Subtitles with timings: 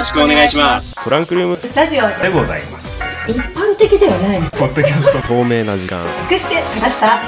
[0.00, 0.94] ろしくお願いします。
[1.04, 1.56] トランクルーム。
[1.60, 3.04] スタジオでございます。
[3.28, 5.28] 一般的ではないポッドキャスト。
[5.28, 6.02] 透明な時間。
[6.30, 7.16] 隠してきました？
[7.16, 7.20] あ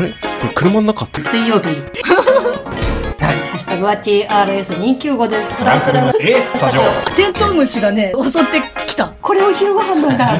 [0.00, 0.08] れ？
[0.40, 1.04] これ車の中？
[1.04, 1.66] って水曜日。
[1.66, 5.58] ハッシュタグは TRS295 です。
[5.58, 6.12] トランクルーム。
[6.20, 6.42] え？
[6.54, 6.82] スタジオ。
[7.14, 9.08] テントウムシがね襲ってきた。
[9.20, 10.24] これを昼ご飯なんだ。
[10.32, 10.38] はい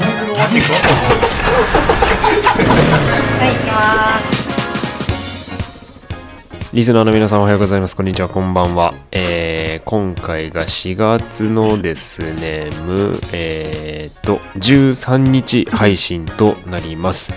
[3.53, 4.36] 行きます
[6.73, 7.95] リスナーの皆さんおはようございます。
[7.95, 8.93] こんにちは、こんばんは。
[9.13, 17.33] えー、今回が4月のですね、む、えーと、13日配信となります。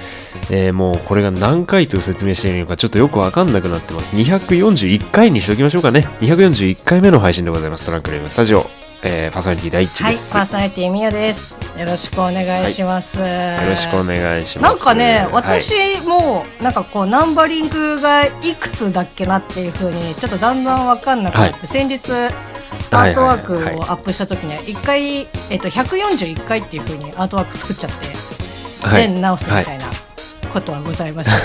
[0.50, 4.16] えー、もうこれが何回と説明しているのかちょっとよくわかんなくなってます。
[4.16, 6.08] 241回にしときましょうかね。
[6.18, 7.86] 241回目の配信でございます。
[7.86, 8.68] トランクルームスタジオ。
[9.04, 11.59] えー、パーソナリティ第一はい、パーソナリティみよです。
[11.78, 13.18] よろしくお願いします。
[13.18, 13.24] よ
[13.68, 14.74] ろしくお願いします。
[14.74, 22.00] なんかね、はい私もなんかこうナンバリングがいくつだっけなっていう風にちょっとだんだんわかんなくなって、はい先日
[22.92, 29.84] アートワークをアップした時に一回えっと141回っていう風にアートワーク作っちゃって、はいで直すみたいな
[30.52, 31.36] ことはございました。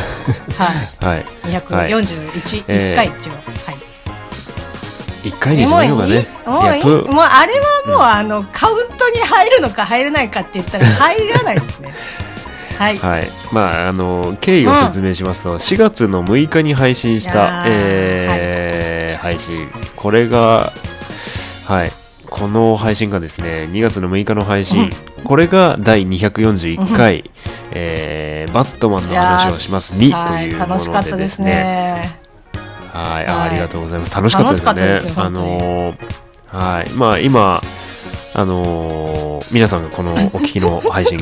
[0.63, 0.71] は
[1.13, 1.15] い。
[1.15, 1.25] はい。
[1.51, 3.54] 241、えー一回一応
[5.25, 5.29] はい。
[5.29, 6.27] 一回にしょうかね。
[6.45, 11.93] もういいともうあれはもう、あのカウントに入るのか入れないかって言ったら 入らないですね。
[12.77, 12.97] はい。
[12.97, 13.29] はい。
[13.51, 19.69] まあ、あの、経緯を説明しますと、4月の6日に配信したー、えー配信。
[19.95, 20.73] これが、
[21.65, 21.91] はい。
[22.29, 24.91] この配信がですね、2月の6日の配信。
[25.23, 27.23] これが第241回、
[27.71, 32.14] えーバットマンの話をします2とはいいうも楽しかったでのでですすね。
[33.03, 33.09] ね。
[33.11, 34.15] はい、ありがとうございます。
[34.15, 34.99] 楽しかったですよね。
[35.01, 35.97] すよあのー
[36.47, 37.61] はい、まあ今、
[38.33, 41.19] あのー皆さんがこのお聞きの配信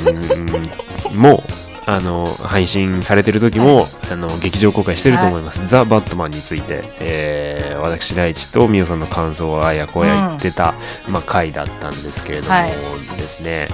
[1.13, 1.43] も、
[1.85, 5.61] あのー配信されてる時も、あの劇場公開してると思います。
[5.67, 10.73] ザ・バットマンについて、えー私大地とみおさんの感想をあやこや言ってた、
[11.07, 12.71] まあ回だったんですけれどもはい
[13.17, 13.67] ですね。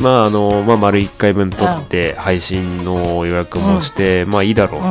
[0.00, 4.82] まああのまあ、丸1回分撮って配信の予約もして、まあいいだろう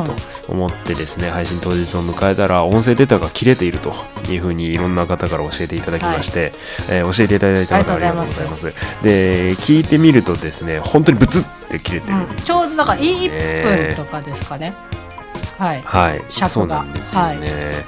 [0.46, 3.92] と思ってですね、配信当日を迎えたら音声データが切れていると
[4.30, 6.52] いうふうにいろんな方から教えていただきまして、
[6.88, 8.66] えー教えていただいた方ありがとうございます。
[9.02, 14.74] で聞いてみるとですね本当にブツって切れてるうんちょうどなんか1ね分とかですかね。
[15.58, 15.82] はい。
[15.84, 16.24] はい。
[16.28, 17.84] そうなんですよね、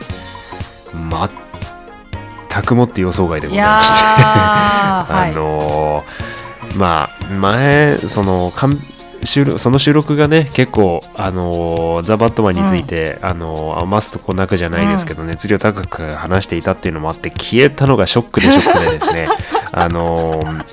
[2.51, 5.33] 全くもって予想外でごいざいましてあい。
[5.35, 6.35] のー
[6.77, 8.79] まあ前そのかん
[9.25, 19.29] 収録その収録がね結構あのーザ・バットマンについて、あのー余すとこなくじゃないですけど、熱量高く話していたっていうのもあって消えたのがショックでショックでですね。
[19.73, 20.65] あのー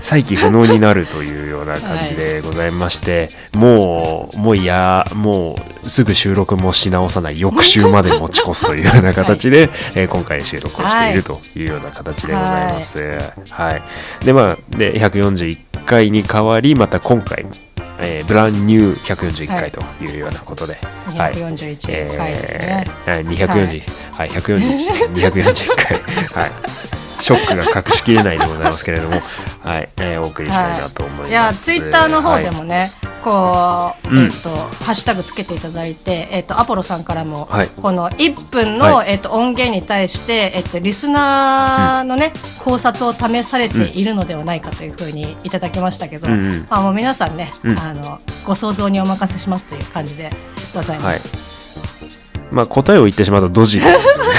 [0.00, 12.98] 再起不能になるというような感じでございまして、もうもういやもうすぐ収録もし直さない翌週まで持ち越すというような形で、えー今回収録をしているというような形でございます。
[13.50, 17.50] はい、でまあで141回に代わりまた今回も、
[18.00, 20.76] えーブランニュー141回というようなことで、
[21.16, 21.32] はい。
[21.34, 22.84] 241回ですね。
[23.06, 23.82] えーはい、240、
[24.16, 25.66] はい、141、241
[26.34, 26.50] 回、はい。
[27.20, 29.20] ショックが隠しきれないでございますけれども、
[29.64, 31.30] はい、えーお送りしたいなと思います。
[31.30, 31.34] い。
[31.34, 32.92] やツイッターの方でもね、
[33.22, 34.24] こう、うん。
[34.24, 37.68] えっ、とハッシュタグつけていただいて、えっ、とアポロさんからも、はい。
[37.80, 46.66] この1分の、はえっ、と音源に対してえっ、とリスナーのね、考察を試されているのではないかというふうにいただきましたけど、うんうん。
[46.68, 47.78] まあもう皆さんね、うん。
[47.78, 50.30] あのご想像にお任せしますという感じで
[50.74, 51.58] ございます。
[52.50, 54.30] まあ、答えを言ってしまうとドジなんですよね。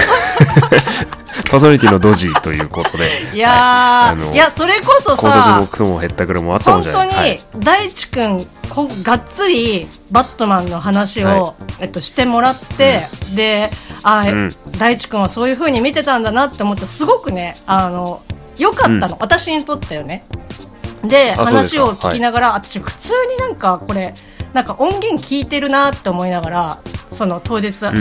[1.50, 3.30] パーソナリティのドジということで。
[3.34, 4.12] いやー、はい。
[4.12, 7.30] あのいやそれこそ考察さもクソもへったくれもあったもん本当に、じゃない。
[7.30, 7.40] はい。
[7.60, 13.02] 大地君こがっつりバットマンの話を、はえっと、してもらって、
[13.36, 13.70] で
[14.04, 14.52] あ、うん。
[14.78, 18.22] 大地君はそういう風に見てたんだなって思ってすごくねあの
[18.58, 20.26] 良かったの、私にとってよね。
[21.04, 24.14] で話を聞きながら、私普通になんかこれ
[24.54, 26.80] なんか音源聞いてるなって思いながら
[27.12, 27.92] その当日、そ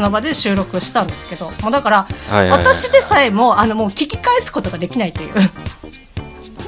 [0.00, 2.06] の場で収録したんですけどもうだから、
[2.50, 5.34] 私でさえもあのもう聞き返すことができないという。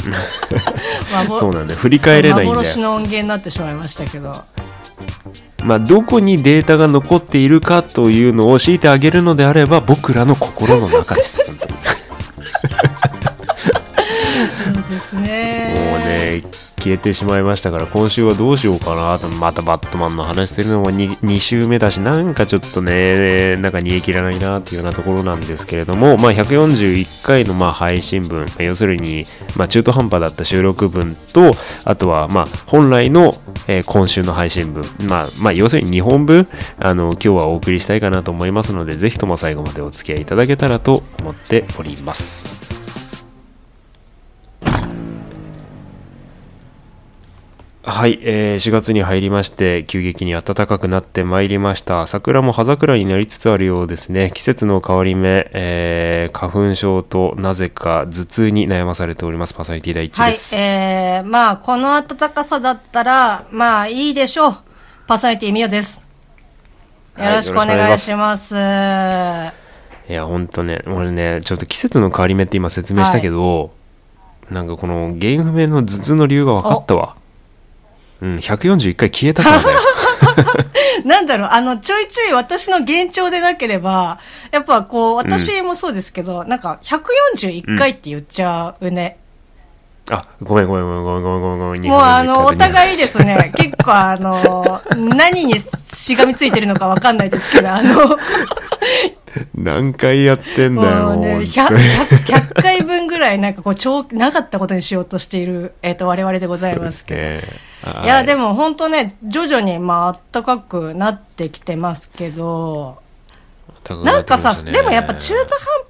[1.12, 1.81] 幻そうなんだよ。
[1.81, 2.49] 振り返れないんだよ。
[2.50, 4.44] 幻の音源になってしまいましたけど。
[5.62, 11.41] まあ、どこにデータが残っているかというのを強いてあげるのであれば、僕らの心の中です。
[14.64, 15.91] そうですね。
[15.91, 16.43] もうね、
[16.80, 31.52] 消えてしまいましたから、今週はどうしようかなと、またバットマンの話するのも 2, 2週目だし、なんかちょっとね、なんか逃げ切らないなっていうようなところなんですけれども、まあ、141回のまあ配信分、要するに、まあ、中途半端だった収録分と、
[31.84, 33.34] あとは、まあ、本来の、
[33.68, 36.48] え今週の配信分、まあ、まあ、要するに2本分、
[36.78, 42.69] あの、今日はお送りしたいかなと思いますので、ぜひとも最後までお付き合いいただけたらと思っております。
[47.82, 52.06] はい、えー4月に入りまして急激に暖かくなってまいりました。
[52.06, 54.32] 桜も葉桜になりつつあるようですね。
[54.34, 59.54] 季節の変わり目、えー花粉症となぜか頭痛に悩まされております。
[59.54, 64.54] パーソナリティ第一はいで、す、えー、まあ、この暖かさだったら、まあ、いいでしょう。
[65.06, 66.06] パーソナリティみよです。
[67.14, 68.54] はいよろしくお願いします。
[68.54, 68.58] い
[70.12, 73.72] やほんとね俺ねちょっと季節の変わり目って今説明したけど、
[74.50, 77.16] なんかこの原因不明の頭痛の理由が分かったわ
[78.22, 79.78] うん141回消えたからだよ
[81.05, 84.19] なんだろう、あの、ちょいちょい私の幻聴でなければ、
[84.50, 89.17] やっぱこう、私もそうですけど、なんか、141回って言っちゃうね。
[90.12, 95.55] あごめんごめんごめんごめんごめんごめんごめんもうあの、お互いいですね、 結構あの、何に
[95.94, 98.19] しがみついてるのかわかんないですけど、あの、
[99.54, 107.20] 何回やってんだよもうね、本 100, 当に100回分ぐらいなんかこう、超、なかったことにしようとしている、えっ、と、我々でございますけど。
[107.20, 107.70] ね
[108.04, 112.98] いや、でもも本当ね、徐々にまあ、暖かくなってきてますけど、
[114.04, 115.40] なんかさ、でもやっぱ中途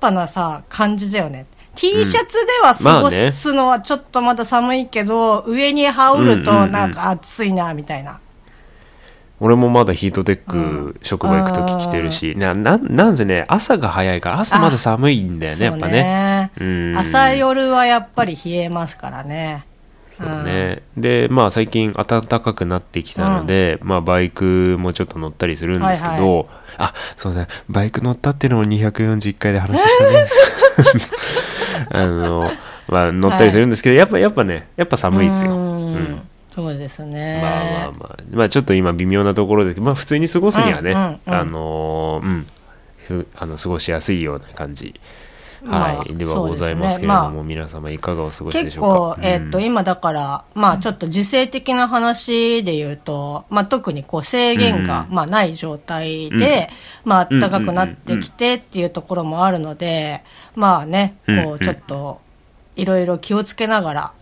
[0.00, 1.46] 半端なさ、感じだよね。
[1.76, 8.20] T シャツでは過ごまあねすのはちょっとまだ寒いけど、上に羽織るとうんうんうんなんか暑いな、みたいな。
[9.40, 16.50] 俺もまだヒートテック職場行くとき着てるし、なななんせね朝が早いから朝まだ寒いんだよねやっぱね。
[16.60, 16.96] うん。
[16.96, 19.64] 朝夜はやっぱり冷えますからね。
[20.12, 26.46] そうね、でまあ最近暖かくなってきたので、まあバイクもちょっと乗ったりするんですけど、はい
[26.76, 27.48] あそうだ。
[27.70, 30.26] バイク乗ったっていうのも241回で話したね。
[31.92, 32.50] あの
[32.88, 36.22] まあ乗ったりするんですけど、やっぱやっぱねやっぱ寒いですよ、ううんん
[36.55, 37.41] そうですね。
[37.43, 41.20] まあまあまあ、まあちょっと今微妙なところで、まあ普通に過ごすにはね、うんうんうん。
[41.26, 42.47] あのーうん、
[43.05, 44.99] すあの過ごしやすいような感じ、
[45.62, 48.88] まあはい、ではございますけれども、まあ皆様いかがお過ごしで結しょうか？
[49.23, 49.64] 構、えっ、と、うん。
[49.64, 55.14] 今だから、まあちょっと時勢的な話で言うと、まあ特にこう制限が、うん。
[55.14, 56.69] まあない状態で、
[57.05, 60.25] まあ暖かくなってうんきてっていうところもあるので、
[60.56, 62.20] まあね、こうんうちょっと、
[62.76, 64.12] いろいろ気をつけながら、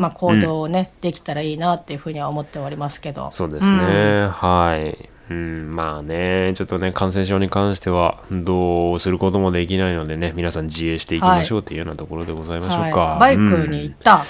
[0.00, 3.28] まあ行動をね、できたらいいなっていうふうには思っておりますけど。
[3.32, 5.10] そうですね、はい。
[5.28, 13.00] うん、まあね、ちょっとね、感染症に関しては、どうすることもできないのでね、皆さん自衛していきましょうというようなところでございましょうか。
[13.00, 14.24] はい、バイクに行った。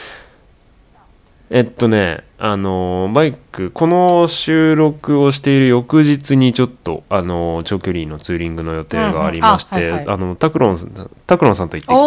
[1.49, 12.01] えっとね、あのーバイク、この収録をしている翌日にちょっと、あのー長距離のツーリングの予定がありまして、うんうんあはいはいあの、タクロンさん、タクロンさんと行ってきます。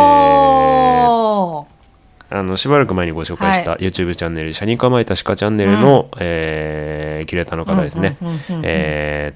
[0.00, 1.75] えー
[2.28, 8.16] あの、しばらく前にご紹介したは YouTube チャンネル、シャニ構えた鹿チャンネルの、えーキュレーターの方ですね。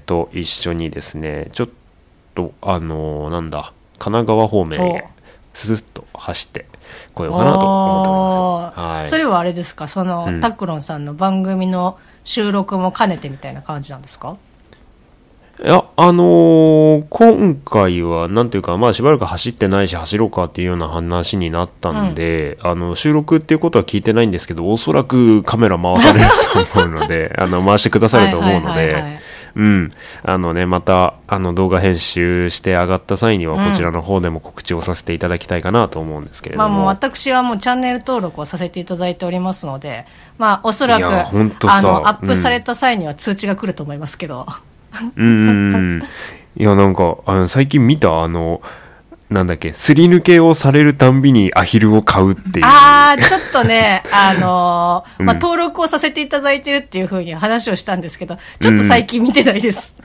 [0.05, 1.69] と、一緒にですね、ちょっ
[2.35, 5.05] と、あのーなんだ、神奈川方面へ、
[5.53, 6.65] ススッと走って
[7.13, 8.83] こようかなと思っておりますよ。
[8.83, 9.09] はい。
[9.09, 9.89] それはあれですか？
[9.89, 10.39] その、うん。
[10.39, 14.37] タクロンさんの番組の収録も兼ねてみたいな感じなんですか？
[15.59, 26.25] いや、あのー今回は、なんていうか、まあ、しばらく走ってないし、走ろうかっていうような話になったんで、あの、収録っていうことは聞いてないんですけど、おそらくカメラ回される
[26.73, 29.19] と思うので、 あの、回してくださると思うので、
[29.55, 29.89] うん。
[30.23, 36.69] あのね、また、あの、動画編集して上がった際には、こちらの方でも告知をさせていただきたいかなと思うんですけれども。
[36.69, 40.05] まあもう私はもうチャンネル登録をさせていただいておりますので、
[40.37, 41.29] まあおそらく、あ
[41.81, 44.47] の、アップされた際には通知が来ると思いますけど。
[44.47, 44.70] うん
[45.15, 46.03] うんうん。
[46.57, 48.61] いや、なんか、あの最近見た、あの、
[49.29, 52.65] なんだっけ、すり抜けをされるたんびにアヒルを買うっていう。
[52.65, 59.95] あー、ちょっとね、 あのーまあうん登録をさせていただいてるっていうふうに話をしたんですけど、ちょっと最近見てないです。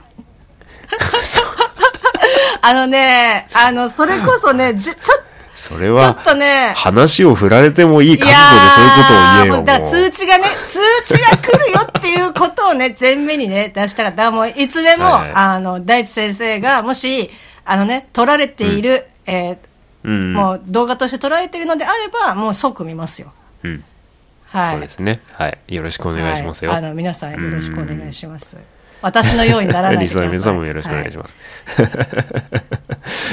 [2.61, 5.13] あのね、あの、それこそね、じちょ、ちょ
[5.57, 9.63] それはっ、とね、話を振られてもいい覚悟でそういうことを言えよ。
[9.63, 14.29] だ通知がね、通知が来るよっていうことをね、前面にね、出したかった。
[14.29, 17.31] もういつでも、はいはいあの、大地先生が、もし、
[17.65, 19.57] あのね、撮られている、えー
[20.03, 20.33] うん。
[20.33, 23.33] もう動画として撮られているのであれば、もう即見ますよ。
[23.63, 23.83] うん。
[24.45, 24.71] はい。
[24.73, 25.21] そうですね。
[25.33, 25.57] はい。
[25.67, 26.71] よろしくお願いしますよ。
[26.71, 28.57] はい、あの、皆さんよろしくお願いします。
[29.01, 30.53] 私のようにならないでリスナーください。
[30.53, 31.37] の皆さんもよろしくお願いしまます。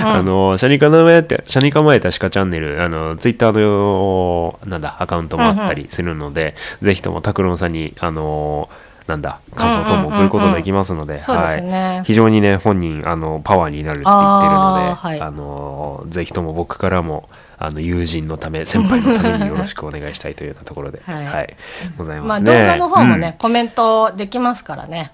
[0.03, 8.69] あの、シャニ構えて、シャニ構えた鹿チャンネル、あの、ツイッターの、なんだ、アカウントもあったりするので、ぜひともタクロンさんに、あの、
[9.07, 12.05] なんだ、感想等も送ることができますので、はい。
[12.05, 17.29] 非常にね、本人、あの、パワーになるって言ってるので、あーはいあの、ぜひとも僕からも、
[17.59, 21.57] あの、友人のため、 先輩のためによろしくお願いしたいというようなところで、はいはい。
[21.99, 22.53] ございまあ、ますね。
[22.53, 25.13] 動画の方もね、うんコメントできますからね。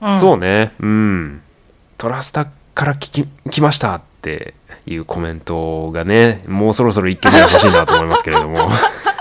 [0.00, 1.42] うんそうね、うん。
[1.98, 4.54] トラスタから聞き、来ましたって
[4.86, 8.68] いうコメントがね、もうそろそろ一件目欲しいなと思いますけれども。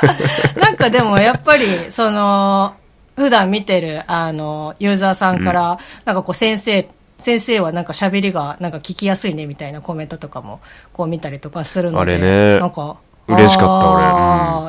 [0.58, 2.76] なんかでもやっぱり、その、
[3.16, 10.60] 普段見てる、あの、ユーザーさんから、うん、なんかこう先生、先生はなんか喋りがなんか聞きやすいねみたいなコメントとかも
[10.92, 13.92] こう見たりとかするので、あれね、なんか、嬉しかった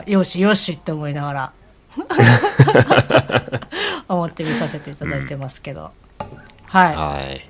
[0.02, 1.52] 俺、うん、よしよしって思いながら
[4.08, 6.26] 思って見させていただいてますけど、うん、
[6.66, 7.48] はい、はい、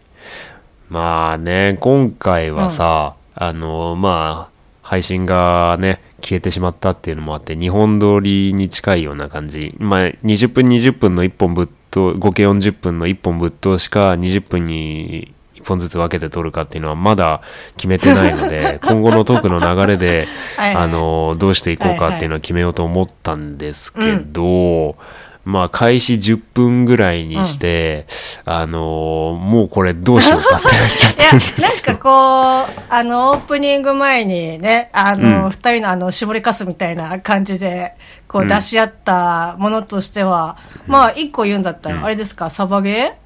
[0.92, 9.74] まあね今回はさ、うん、あのまあ配信がね消えてしまったっていうのもあって2本撮りに近いような感じ。
[9.78, 17.40] まあ20分20分の1本ぶっと合計40分の1本ぶっ通しか20分に1本ずつ分けて撮るかっていうのはまだ
[17.76, 24.96] 決めてないので 今後のトークの流れであのどうしていこうかっていうのは決めようと思ったんですけど、
[25.44, 28.06] まあ開始10分ぐらいにして、
[28.46, 31.22] うん、あのもうこれどうしようかってなっちゃって。
[31.22, 37.94] いや、なんかこう、あの、オープニング前にね、あの、二、うん、人のあの、絞りかすみたいな感じで、
[38.28, 40.56] こう出し合ったものとしては、
[40.86, 43.22] うん、まあ一個言うんだったら、あれですか、サバゲー？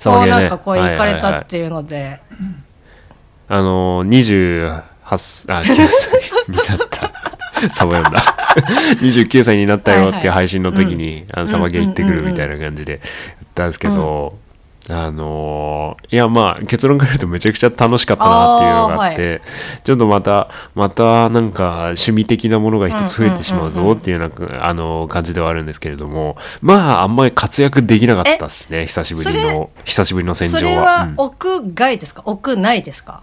[0.00, 2.20] そう、なんかこう行かれたっていうので。
[3.48, 7.12] あのー、28、あ、9歳になった。
[7.72, 8.39] サバ読んだ。
[9.00, 13.00] 29歳になったよっていう配信の時に、あのサバゲー行ってくるみたいな感じでやっ
[13.54, 14.38] たんですけど、
[14.88, 19.40] あのー、いやまあ結論から言うとめちゃくちゃ楽しかったなっていうのがあって、はい、
[19.84, 30.60] ちょっとまたまたなんか趣味的なものが一つ増えてしまうぞっていうような、あの感じではあるんですけれどもまああんまり活躍できなかったですね久しぶりの久しぶりの戦場は。
[30.60, 33.22] それは屋外ですか、うん、屋内ですか？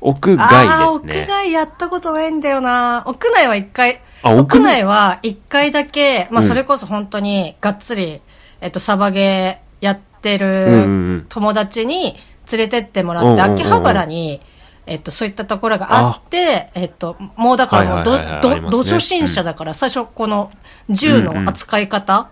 [0.00, 1.22] 屋外ですね。
[1.22, 3.04] 屋外やったことないんだよな。
[3.06, 8.20] 屋内は一回、屋内は一回だけ、まあそれこそ本当にがっつり、
[8.60, 12.16] えっと、サバゲーやってる友達に
[12.50, 14.40] 連れてってもらって、秋葉原に、
[14.86, 20.50] えっと、そういったところがあって、えっと、もうだからもうど、ど、初心者だから、最初この
[20.88, 22.28] 銃の扱い方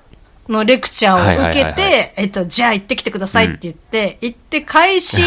[0.49, 5.23] のレクチャーを受けて、えっと、じゃあ行ってきてくださいって言って、行って開始、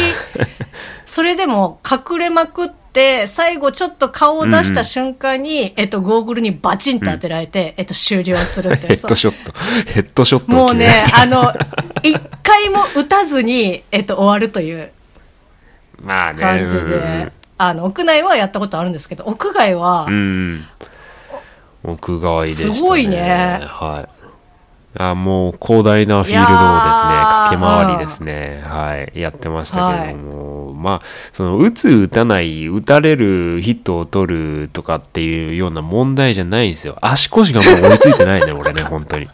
[1.05, 2.80] それでも隠れまくって、
[3.27, 8.87] 最後ちょっと顔を出した瞬間に、えっと、ゴーグルにバチンと当てられて、えっと、終了するって。
[8.87, 9.53] ヘッドショット。
[9.85, 10.51] ヘッドショット。
[10.51, 11.53] もうね、あの、
[12.03, 14.91] 一回も打たずに、えっと、終わるという。
[16.03, 16.41] まあね。
[16.41, 17.31] 感じで。
[17.57, 20.65] あの、屋内はやったことあるんですけど、屋外は、うん、
[21.83, 22.75] 屋外でしたね。
[22.75, 23.61] すごいね。
[23.63, 24.21] はい。
[24.97, 31.01] あもう広大なフィールドをですね、駆け回りですね、はい、やってましたけども、はい、まあ、
[31.33, 36.97] その、打つ、打たない、打たれる、ヒットを取るとかっていうような問題じゃないんですよ。
[37.01, 39.27] 足腰がもう追いついてないね、俺ね、本当に。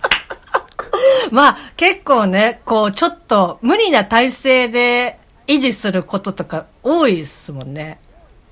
[1.31, 7.99] まあ、結構ね、こう、ちょっと無理な体勢で維持することとか多いですもんね。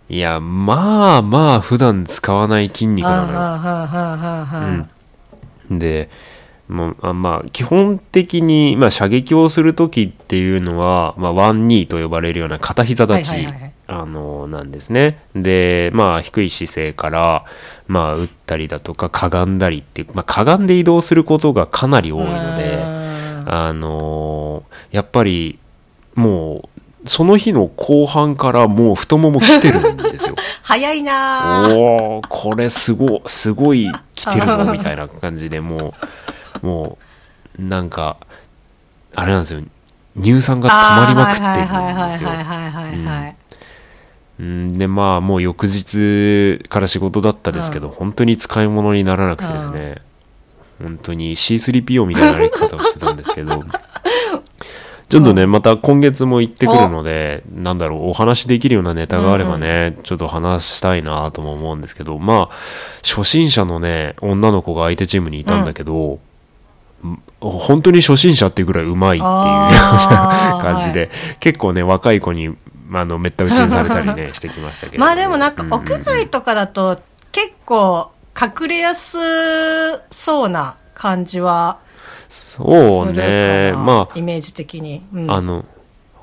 [0.08, 3.34] いや、まあまあ、普段使わない筋肉なの
[4.80, 4.88] よ。
[5.70, 6.10] うん、で、
[6.68, 13.48] もあまあ、基本的に、まあ、射撃をする時っていうのは、まあ、ワンニーと呼ばれるような片膝立ち、
[13.88, 15.20] あのなんですね。
[15.36, 17.46] で、まあ、低い姿勢から、
[17.88, 22.84] まあ、打ったりだとか、かがんだりっていう、まあ、かがんで移動することがかなり多いので、
[23.48, 25.60] あのやっぱり、
[26.16, 26.68] も
[27.04, 30.36] う、その日の後半からもう太もも来てるんですよ。
[30.64, 35.94] 早いなおおこれすご、すごい来てるぞ、みたいな感じでもう、
[36.62, 36.98] も
[37.60, 38.18] うなんか
[39.16, 39.62] あれなんですよ。
[40.22, 42.30] 乳酸が溜まりまくってるんですよ。
[44.38, 50.02] うん、でまあもう翌日から仕事だったですけど、うん、本当に使い物にならなくてですね、
[50.82, 53.64] うん、本当に C3PO みたいなやり方をしてたんですけど。
[55.08, 62.56] ちょっとね、また今月も行ってくるので、なんだろう、お話できるようなネタがあればね、ちょっと話したいなとも思うんですけど、まあ、
[63.04, 66.20] 初心者のね、女の子が相手チームにいたんだけど、
[67.40, 69.30] 本当に初心者っていうぐらいうまいっていう
[70.62, 71.10] 感じで、はい、
[71.40, 72.56] 結構ね、若い子に、
[72.92, 77.00] あの、めった打ちにされたりね、してきましたけど、まあでもなんか、屋外とかだと、
[77.32, 79.18] 結構、隠れやす
[80.10, 81.80] そうな感じは、
[82.28, 85.06] そうね、まあ、イメージ的に。
[85.14, 85.66] うん、あの、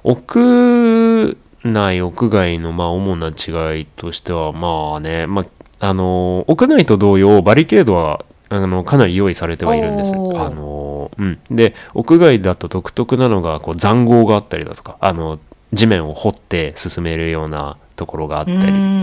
[0.03, 10.15] 屋内、屋外の、まあ、主な違いとしては、まあね、まあ、あの、屋内と同様、バリケードはあのかなり用意されてはいるんです。
[10.15, 15.39] あのうん、で屋外だと独特なのがこう塹壕があったりだとかあの
[15.73, 18.59] 地面を掘って進めるようなところがあったり、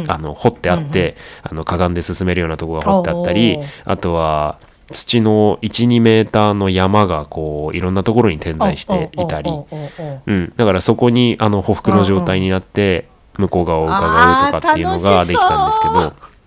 [0.07, 4.59] あの掘ってあって、うんうん、あのかがんで進めるようなところが掘ってあったりあとは
[4.91, 9.51] 土の12メーターの山がこういろんなところに点在していたり、
[10.25, 16.38] うん、だからそこにあの匍匐の状態になって向こう側を伺うとかっていうのができたんですけど。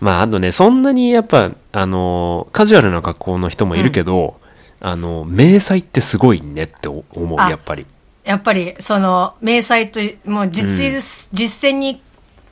[0.00, 4.40] まあ、あとね、そんなにやっぱ、あの、カジュアルな格好の人もいるけど、
[4.80, 7.86] あの、迷彩ってすごいねって思う、あやっぱり。
[8.24, 12.02] やっぱり、その、明細と、もう実、実践に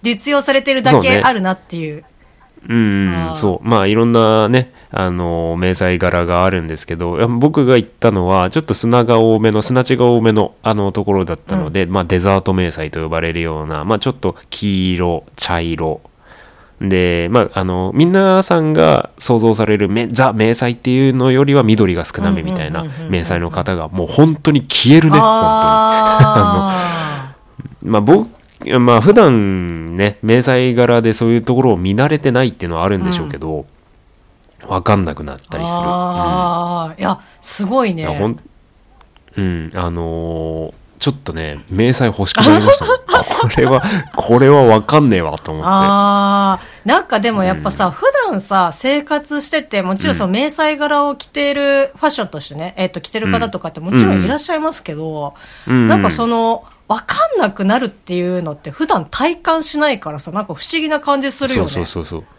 [0.03, 2.05] 実用されてるだけあるなっていう。
[2.67, 3.69] うんそう。
[3.69, 16.01] まあ、いろんなね、あの、迷彩柄があるんですけど、僕が行ったのは、ちょっと砂が多めの、砂地が多めの、あの、ところだったので、まあ、デザート迷彩と呼ばれるような、まあ、ちょっと黄色、茶色。
[16.81, 25.23] で、まあ、あの、皆さんが想像されるめザ・迷彩っていうのよりは緑が少なめみたいなうんうんうんうんうん迷彩の方が、もう本当に消えるね、本当に。
[25.23, 27.35] あ
[27.83, 28.29] まあ僕、
[28.81, 33.67] まあ普段ね、迷彩柄でそういうところを見慣れてないっていうのはあるんでしょうけど、
[34.67, 35.81] わ、かんなくなったりする。
[35.81, 38.07] ああ、いや、すごいね。
[39.37, 43.83] うん、あのーちょっとね、迷彩欲しくなりましたもんこれは、
[44.17, 45.69] これはわかんねえわと思って。
[45.69, 55.35] ああ、なんかでもやっぱさ、普段さ、生活してて、もちろんその迷彩柄を着ているファッションとしてね、えっ、と、着てる方とかってもちろんいらっしゃいますけど、
[55.69, 55.89] うん。
[55.89, 61.69] なんかその、わかんなくなるっていうのって普段体感しないからさ、なんか不思議な感じするよね。
[61.69, 62.34] そうそうそうそう。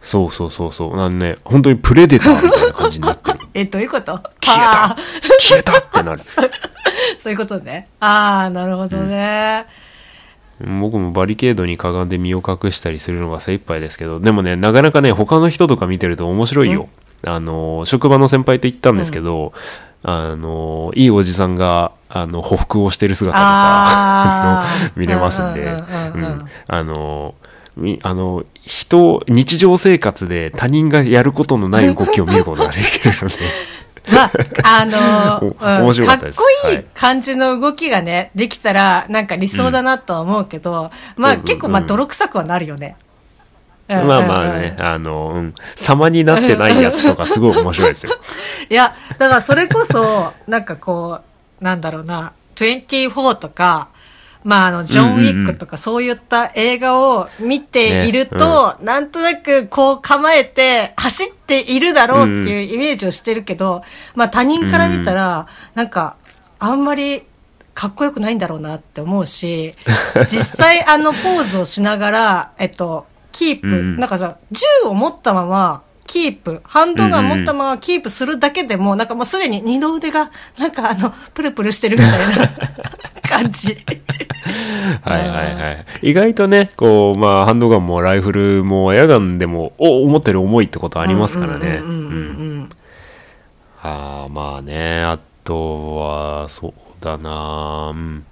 [0.00, 0.96] そうそうそうそう。
[0.96, 3.38] なんね、本当にプレデターみたいな感じになってる。
[3.54, 4.12] え、どういうこと？
[4.40, 4.96] 消えた
[5.40, 6.18] 消えたってなる。
[7.18, 7.88] そういうことね。
[8.00, 9.66] ああ、なるほどね。
[10.60, 16.88] 僕もバリケードにかがんで身を隠したりするのが精一杯ですけど、でもね、なかなかね、他の人とか見てると面白いよ。
[17.26, 19.52] あの、職場の先輩と行ったんですけど、
[20.02, 24.64] あの、いいおじさんが、あの、歩服をしてる姿とか、
[24.96, 27.46] 見れますんで、うんうんうんうんうんあの、み
[28.02, 33.36] あの、人、日常生活で他人がやることのない動きを見ることができるので、
[34.12, 34.30] まあ、
[34.62, 36.76] あのおうかっこいはい。
[36.76, 41.44] い感じの動きがね、できたら、なんか理想だなとは思うけど、まあうんうん。
[41.44, 42.96] 結構まあ泥臭くはなるよね。
[42.98, 43.06] うんうん
[43.88, 48.18] まあまあね、あの、うん、様になってないやつとかすごい面白いですよ。
[48.68, 51.20] いや、だからそれこそ、なんかこ
[51.60, 53.88] う、なんだろうな、24とか、
[54.46, 63.82] まああの、ジョン・ウィックとかそういった映画を見ていると、なんとなくこう構えて走っているだろうっていうイメージをしてるけど、
[64.14, 66.16] まあ他人から見たら、なんか、
[66.60, 67.24] あんまり
[67.74, 69.74] かっこよくないんだろうなって思うし、
[70.30, 73.96] 実際あのポーズをしながら、えっと、キープ、うん。
[73.98, 82.48] なんかさ、銃を持ったまま、キープ、ハンドガン持ったままキープするだけでも、なんかもうすでに二の腕が、なんかあの、プルプルしてるみたいな
[83.28, 83.76] 感じ。
[85.02, 86.10] はいはいはい。
[86.10, 91.80] 意外とね、こう、まあ、ハンドガンもライフルもエアガンでも、お、思ってる重いってことありますからね。
[91.82, 92.12] うんうんうんうんう
[92.64, 92.70] ん
[93.82, 98.24] ああ、まあね、あとは、そうだなうん。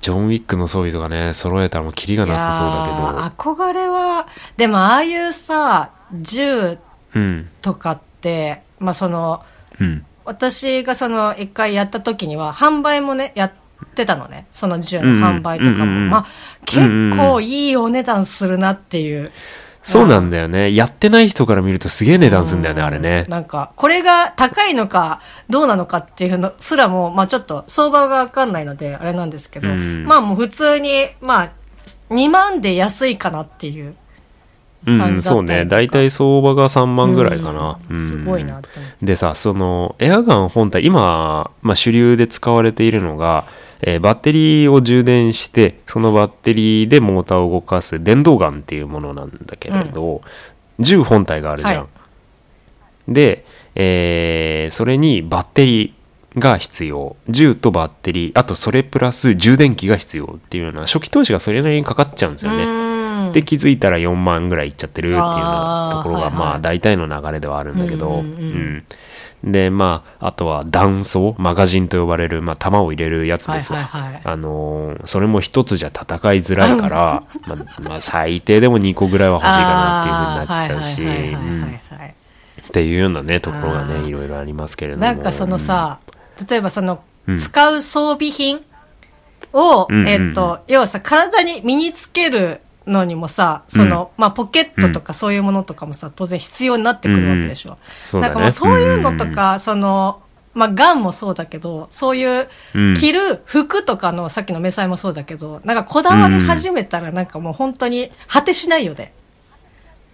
[0.00, 6.72] ジョン・ウィックの装備とかね、揃えたらもうキリがなさそうだいやー憧れは、でもああいうさ、銃けど。
[6.72, 6.78] うん。
[7.62, 9.42] とかって、まあその、
[9.80, 10.04] うん。
[10.24, 13.52] 私がその一回やった時には販売もね、やっ
[13.94, 14.46] てたのね。
[14.52, 15.76] その銃の販売とかも。
[15.76, 16.26] うんうんうんうんまあ
[16.64, 19.30] 結構いいお値段するなっていう。
[19.84, 20.74] そうなんだよね。
[20.74, 23.26] やってない人から見るとすげえ値段すんだよね、あれね。
[23.28, 31.52] なんか、これが高いのかどうなのかっていうのすらも、まあちょっと相場がわかんないので、あれなんですけど、うんまあもう普通に、まあ、
[32.08, 33.94] 2万で安いかなっていう
[34.86, 35.64] うん、そうね。
[35.64, 37.78] だいたい相場が3万ぐらいかな。
[37.90, 38.68] うんうんすごいなって。
[39.02, 43.44] でさ、その、エアガン本体、今、まあ、主流で使われているのが、
[43.80, 50.22] えーバッテリーを充電して、そのバッテリーでモーターを動かす電動ガンっていうものなんだけれど、
[50.78, 51.76] 銃本体があるじゃん。
[51.78, 51.86] はい
[53.08, 53.44] で、
[53.74, 57.16] えーそれにバッテリーが必要。
[57.28, 62.64] 銃とバッテリー、あとそれプラス充電器が必要っていうような、初期投資がそれなりにかかっちゃうんですよね。
[63.26, 63.32] うん。
[63.32, 68.84] で気づいたら4万ぐらいいっちゃってるっていうようなところがまあ大体の流れではあるんだけど、うんうんうん。
[69.44, 69.52] うん。
[69.52, 74.22] でまああとは弾倉マガジンと呼ばれる、まあ、弾を入れるやつですわ、はいはいはい。
[74.24, 81.02] あのーそれも一つじゃ戦いづらいから まあ、まあ最低でも2個ぐらいは欲しいかなっていうふうになっちゃうし
[82.68, 85.04] っていうようなねところがねいろいろありますけれども。
[85.04, 85.98] なんかそのさ、
[86.48, 87.38] 例えばその、うん。
[87.38, 88.60] 使う装備品
[89.52, 90.08] を、うんうんうん。
[90.08, 97.78] えっと、要はさ、体に身につけるのにもさ、その、まあ、ポケットとかそういうものとかもさ、当然必要になってくるわけでしょ。
[98.04, 98.34] そうだね。
[98.34, 109.12] なんかもうそういうのとか、その、まあ、ガンもそうだけど、そういううん、着る服とかの、さっきの目彩もそうだけど、なんかこだわり始めたらなんかもう本当に果てしないよね。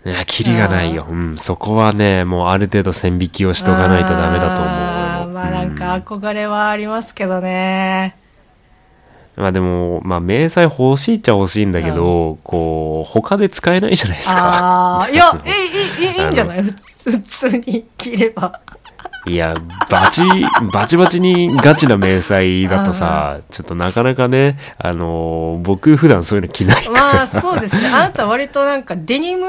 [0.04, 4.70] いやキリがないよ、うん、そこはねもうある程度線引きをしとかないとダメだと思
[5.26, 8.16] うまあなんか憧れはありますけどね。
[9.36, 14.34] まあでも、まあ、明細欲しいっちゃ欲しいんだけど、こう、他で使えないじゃないですか。
[14.36, 15.50] ああ、 いや、え、
[16.02, 16.62] いい、いいいいんじゃない？
[16.62, 18.60] 普通に着れば。
[19.26, 19.54] いや、
[19.90, 20.22] バチ、
[20.72, 27.00] バチバチにガチな明細だとさ、ちょっとなかなかね、あのー僕普段そういうの着ないから。
[27.00, 27.86] まあ、そうですね。
[27.92, 29.46] あなた割となんかデニム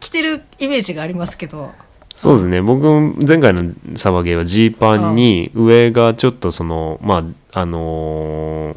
[0.00, 1.72] 着てるイメージがありますけど。
[2.14, 2.60] そうですね。
[2.62, 2.84] 僕、
[3.26, 8.76] 前回のサバゲーはジーパンに、上がちょっとその、まあ、あのー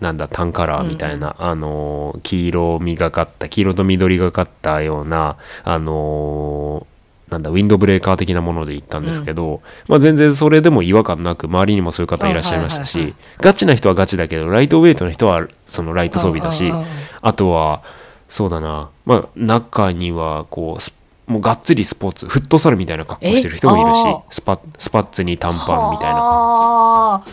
[0.00, 6.94] なんだ、タンカラーみたいな、あのー黄色みがかった、黄色と緑がかったような、あのー
[7.32, 16.86] なんだ、ウィンドブレーカー的なもので行ったんですけど、まあ全然それでも違和感なく、周りにもそういう方いらっしゃいましたしあはいはいはい、ガチな人はガチだけど、ライトウェイトの人はそのライト装備だしうんうんうん、
[17.22, 17.82] あとは、
[18.28, 20.94] そうだな、まあ中には、こう、ス
[21.26, 27.24] もうがっつりスポーツ、フットサルみたいな格好してる人もいるしスパスパッツに短パンみたいな。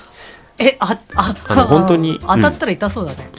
[0.62, 3.30] え、あ、あ、あの本当に当たったら痛そうだね。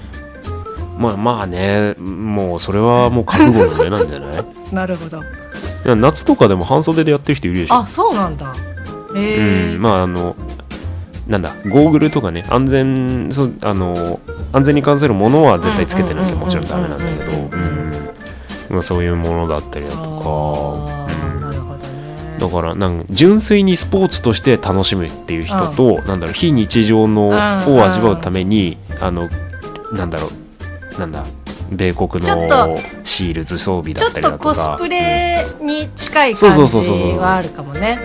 [0.99, 4.41] まあまあね、もうそれはもう覚悟の上なんじゃない？
[4.41, 5.21] い なるほど。
[5.85, 7.87] や夏とかでも半袖でやってる人いるでしょあ、。
[7.87, 8.55] そうなんだ。
[9.17, 10.37] ええうん、まああの、
[11.27, 14.21] なんだ、ゴーグルとかね、安全、そう、あの、
[14.53, 21.02] 安全に関するものは絶対つけてなきゃもちろんダメなんだけど、そういうものだったりだとか、
[22.43, 29.29] だからなんか純粋にスポーツとして楽しむっていう人と、なんだろう非日常のうんを味わうために、あの
[29.93, 30.29] なんだろ
[30.97, 31.25] うなんだ
[31.71, 36.77] 米国ちょっのとシールズ装備ちょっだったりだとコスとかプレに近い感じ
[37.17, 38.01] はあるかもね。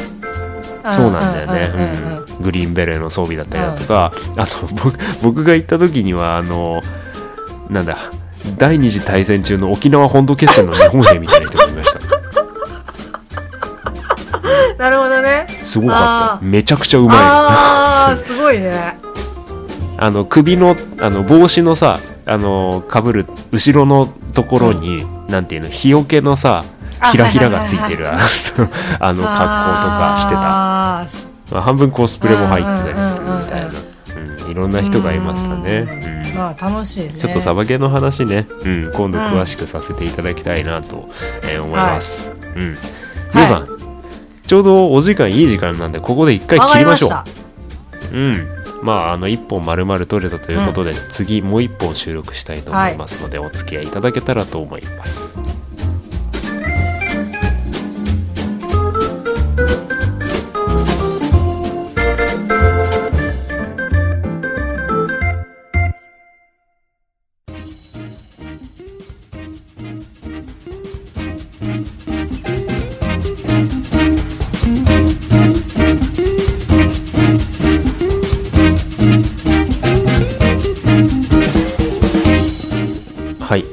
[0.84, 0.92] うん。
[0.92, 1.72] そうなんだよね、
[2.02, 6.84] うんグリーンベレーの装備だったりだとか、あと僕僕が行った時にはあの
[7.68, 7.98] なんだ
[8.58, 11.47] 第二次大戦中の沖縄本土決戦の日本兵みたいな
[14.78, 15.48] なるほどね。
[15.64, 16.46] すごかった。
[16.46, 18.98] めちゃくちゃうまいのああ、 すごいね。
[20.00, 26.64] あの首のあの帽子のさあのかぶる後ろのところに、なんていうの日よけのさ
[27.00, 31.08] あひらひらがついてるあの格好とかしてた、ま
[31.52, 33.68] あ、半分コスプレも入ってたりするうんうんうんうんみたいな、
[34.46, 35.88] うん、いろんな人がいましたね、
[36.32, 36.38] うん。
[36.38, 37.14] まあ楽しいね。
[37.14, 41.10] ちょっとサバゲーの話ね、うん、今度詳しくさせていただきたいなと、
[41.44, 42.78] えー思います、うん。
[43.34, 43.68] 皆さん、
[44.48, 48.16] ちょうどお時間いい時間なんでここで一回切りましょう。
[48.16, 48.48] うん、
[48.82, 55.38] まああの1本丸々取れたということで、次もう1本収録したいと思いますので、お付き合いいただけたらと思います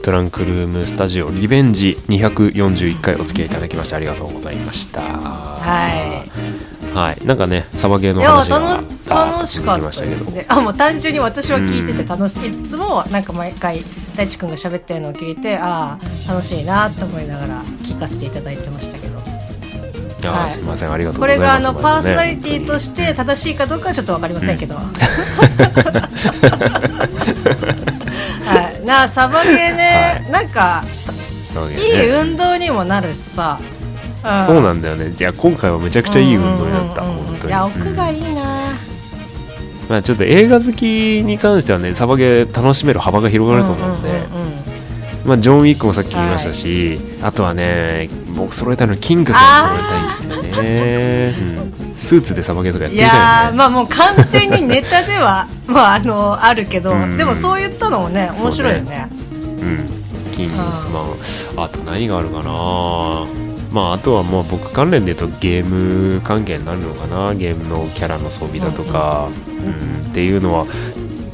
[0.04, 6.22] トランクルームスタジオリベンジ241回お付き合いいただきましてありがとうございましたは
[6.92, 10.44] はいなんかねサバゲーの話が楽しかったですね。
[10.48, 12.48] あ、もう単純に私は聞いてて楽しい。
[12.48, 13.82] いつもなんか毎回
[14.16, 19.14] 大地君が喋ってるのを聞いて、ああ、楽しいなと思いながら聞かせていただいてましたけど。
[20.30, 24.74] はいすいませんありがとうこれございますがあのパーソナリティとしして正しいかどうかはちょっとわかりませんけど。
[24.76, 24.82] は
[27.90, 27.93] い。
[28.84, 30.84] なあ、サバゲーね、なんか、
[31.70, 33.58] いい運動にもなるしさ。
[34.46, 35.12] そうなんんだよね。
[35.18, 37.02] いや今回はめちゃくちゃいい運動になった。
[37.02, 37.48] うんうんうん本当に。
[37.48, 38.42] いや、うん屋外いいな。
[39.88, 44.28] まあ、ちょっと映画好きに関してはねサバゲー楽しめる幅が広がると思うんで、うんうんうん
[45.26, 51.63] まあ、ジョン・ウィックもさっき言いましたし、あとはね僕揃えたいのキングさん揃えたいんですよね、うん、
[51.96, 53.28] スーツでサバゲーとかやっていみたよね。
[53.52, 57.16] ーまあもう完全にネタではまああのあるけど、うん。
[57.16, 59.08] でもそういったのもね面白いよね。
[59.32, 61.14] うん、キングスマン
[61.56, 63.26] あと何があるかな？
[63.72, 67.34] まああとはもう僕関連で言うとゲーム関係になるのかな？
[67.34, 70.64] ゲームのキャラの装備だとか、うんっていうのは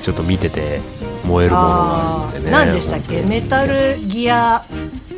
[0.03, 0.81] ちょっと見てて
[1.27, 2.57] 燃えるものがああるんでね。
[2.57, 2.65] ー。
[2.67, 3.23] 何でしたっけ？
[3.23, 4.65] メタルギア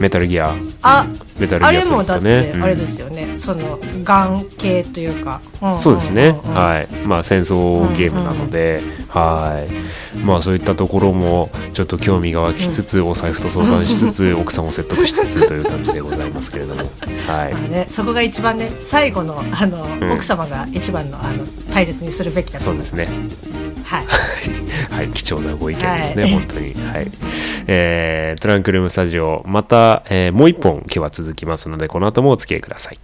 [0.02, 1.06] メタルギアあ
[1.38, 2.64] メタルギアあれもだってうん。
[2.64, 6.88] あれですよね、そのガン系というか、んんんそうですね、うんはい。
[7.06, 10.16] まあ戦争ゲームなので、はい。
[10.24, 16.82] まあそういったところもちょっと興味が湧きつつ、お財布と相談しつつ 奥さんを説得しつつという感じでございますけれども。
[17.28, 17.70] はい。
[17.70, 20.12] ね、そこが一番ね最後のあの、うん。
[20.12, 22.90] 奥様が一番のあの大切にするべきだと思います。
[22.90, 23.16] そうですね。
[23.84, 24.06] はい。
[24.90, 26.32] はい、貴重なご意見ですね、はい。
[26.32, 26.74] 本当に。
[26.74, 27.06] はい。
[27.66, 32.98] えー、トランクルームスタジオ、また、が、えー、もう一本今日は続きますので、この後もお付き合いください。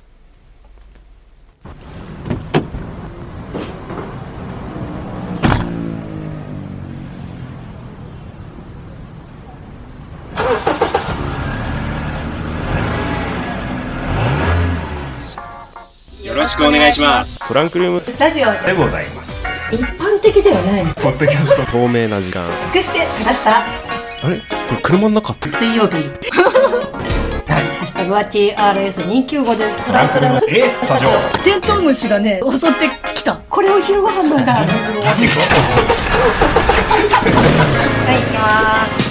[16.24, 17.38] よろしくお願いします。
[17.46, 19.48] トランクルームスタジオでございます。
[19.70, 20.94] 一般的ではない。
[20.94, 22.48] ポッドキャスト透明な時間。
[22.74, 23.87] 隠してきました
[24.20, 24.38] あれ？
[24.38, 25.32] これ車の中？
[25.32, 25.92] って水曜日。
[27.46, 29.78] ハッシュタグは TRS295 です。
[29.86, 30.40] トランクルーム。
[30.48, 30.74] え？
[30.82, 31.10] スタジオ。
[31.44, 33.36] テントウムシがね襲ってきた。
[33.48, 34.54] これお昼ご飯なんだ。
[34.54, 34.64] はい
[38.18, 39.07] 行きます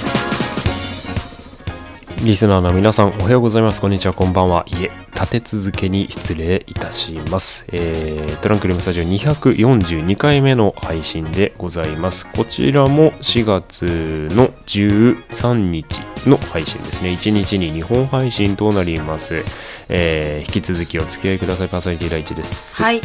[2.24, 3.80] リスナーの皆さんおはようございます。
[3.80, 4.12] こんにちは。
[4.12, 4.64] こんばんは。
[4.66, 12.26] いえ立て続けに失礼いたします、えー、トランクルームスタジオ242回目の配信でございます。
[12.26, 17.10] こちらも4月の13日の配信ですね。
[17.10, 19.44] 1日に2本配信となります、
[19.88, 21.68] えー、引き続きお付き合いください。
[21.68, 22.82] パーソナリティ第一です。
[22.82, 23.00] はい。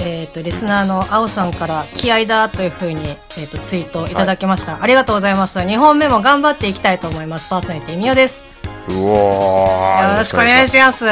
[0.00, 3.00] えっ、とリスナーの青さんから気合だというふうに、
[3.36, 5.58] えー、とツイートいただきました、ありがとうございます。
[5.58, 7.50] 2本目も頑張っていきたいと思います。
[7.50, 8.53] パーソナリティみおです
[8.88, 11.04] うおーよろしくお願いします。
[11.04, 11.10] よ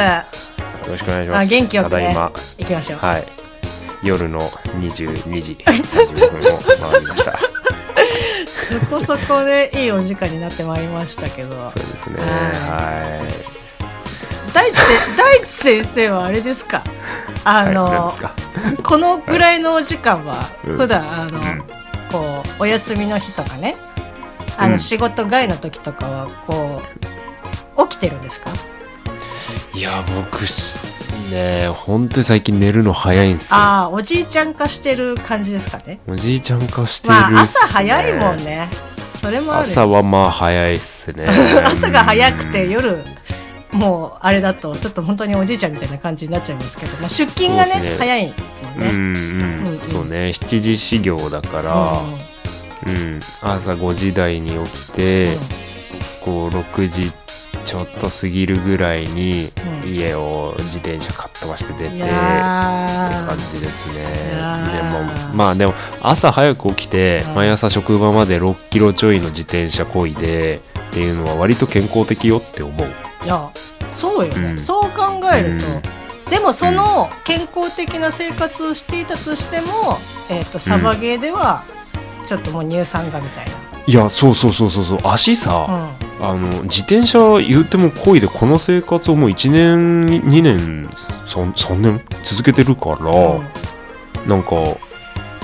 [0.89, 1.45] ろしくお願いします。
[1.45, 2.31] あ元気よくねただいま。
[2.59, 3.25] 行きましょう、はい。
[4.03, 4.41] 夜の
[4.79, 6.57] 22時30分を
[6.91, 7.39] 回りました。
[8.79, 11.51] そこそこでいいお時間になってまいりましたけど。
[11.71, 12.17] そうですね。
[12.19, 12.25] は
[12.75, 13.23] は
[14.53, 16.83] 大地せ大地先生はあれですか？
[17.43, 17.73] あい。
[17.73, 18.13] の、は
[18.77, 20.77] い、このぐらいのお時間はうん。
[20.77, 21.63] 普段あの、ん。
[22.11, 23.75] こうお休みの日とかね。
[24.57, 24.79] あの、うん。
[24.79, 27.12] 仕事外の時とかはこう
[28.03, 28.51] てるんですか？
[29.73, 30.77] いや、僕し、
[31.31, 33.57] ね、本当に最近寝るの早いんですよ。
[33.57, 35.99] ああおじいちゃん化してる感じですかね？
[36.07, 37.19] おじいちゃん化してるね。
[37.19, 38.37] まあ朝早いもん。
[38.37, 38.67] ね。
[39.19, 39.69] それもある。
[39.69, 41.25] 朝はまあ早いっすね。
[41.65, 43.03] 朝が早くてうん夜
[43.71, 47.95] もうあれだとちょっと本当におじいちゃんみたいな感じになっちゃいますけど、まあ、出勤がねね。
[47.97, 48.33] 早いも
[48.75, 49.73] うんんね、うん、うん。
[49.73, 50.17] うんそうね。
[50.35, 51.93] 7時始業だから、
[52.85, 55.37] うん朝5時台に起きて、
[56.23, 57.11] こう6時
[57.63, 59.49] ちょっと過ぎるぐらいに
[59.83, 59.89] うん。
[59.89, 64.05] 家を自転車かっ飛ばして出て、いってや感じですね。
[64.71, 67.35] でもまあでも朝早く起きてうん。
[67.35, 72.87] 毎朝職場まで6キロちょいの自転車こいでっていうのは割と健康的よって思う。
[73.21, 73.49] ーいや
[73.93, 74.57] そうよね、うん。
[74.57, 75.81] そう考えると、うん。
[76.29, 79.97] でもその健康的な生活をしていたとしても、
[80.29, 81.63] えっ、とサバゲーでは
[82.25, 83.47] ちょっともう乳酸がみたい
[83.85, 84.97] いやそうそうそうそうそう。
[85.03, 85.67] 足さ、
[85.99, 90.87] な、あの自転車言ってもこいでこの生活をもう1年2年
[91.25, 93.37] 3, 3年続けてるから、うん。
[93.37, 93.43] うん
[94.27, 94.55] なんか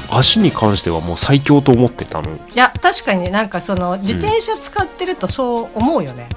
[0.10, 2.30] 足に関してはもう最強と思ってたの。
[2.34, 6.30] いや確かになんかその自転車使ってるとそう思うよね、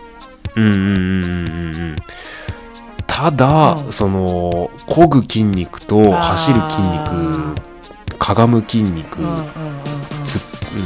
[0.56, 1.96] うんうんうんうんうんうん。
[3.06, 3.92] ただ、うん。
[3.92, 7.54] その漕ぐ筋肉と走る筋肉
[8.18, 9.42] かがむ筋肉、うんうんうん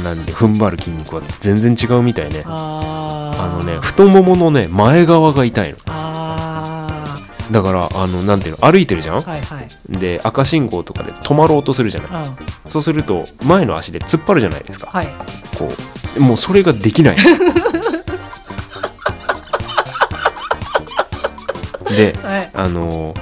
[0.03, 2.43] なんで踏ん張る筋肉は全然違うみたいね。
[2.45, 5.77] あのね太もものね前側が痛いの。
[5.87, 9.19] あだからあのなんていうの歩いてるじゃん？
[9.19, 9.67] ーはいはい。
[9.87, 12.27] で赤信号とかで止まろうとするじゃない？
[12.27, 12.37] うん。
[12.69, 14.89] そうすると前の足で突っ張るじゃないですか。
[14.91, 15.07] はい。
[15.57, 15.69] こ
[16.17, 17.17] うもうそれができない。
[21.95, 22.51] ではい。
[22.53, 23.13] あの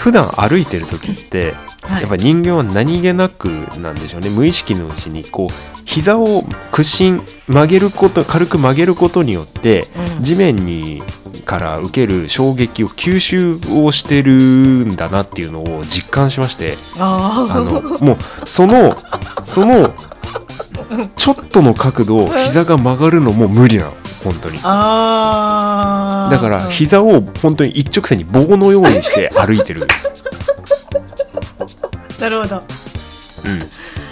[0.00, 2.02] 普段歩いてる時ってはい。
[2.02, 4.30] やっぱ人間は何気なくなんでしょうね。
[4.30, 9.86] 無意識のうちにこう膝を屈伸曲げること軽く曲げることによって
[10.16, 10.22] うん。
[10.22, 11.02] 地面に
[11.44, 16.78] から受ける衝撃を吸収をしてるんだなっていうのを実感しまして。
[16.98, 18.96] ああのもうその
[19.44, 19.92] その
[21.16, 23.92] ちょっとの角度膝が曲がるのも無理なの。
[24.24, 24.58] 本当に。
[24.62, 26.32] あー。
[26.32, 26.70] だからうん。
[26.70, 29.86] 膝を本当に一直線に棒のようにして歩いてる。
[32.20, 32.62] なるほど。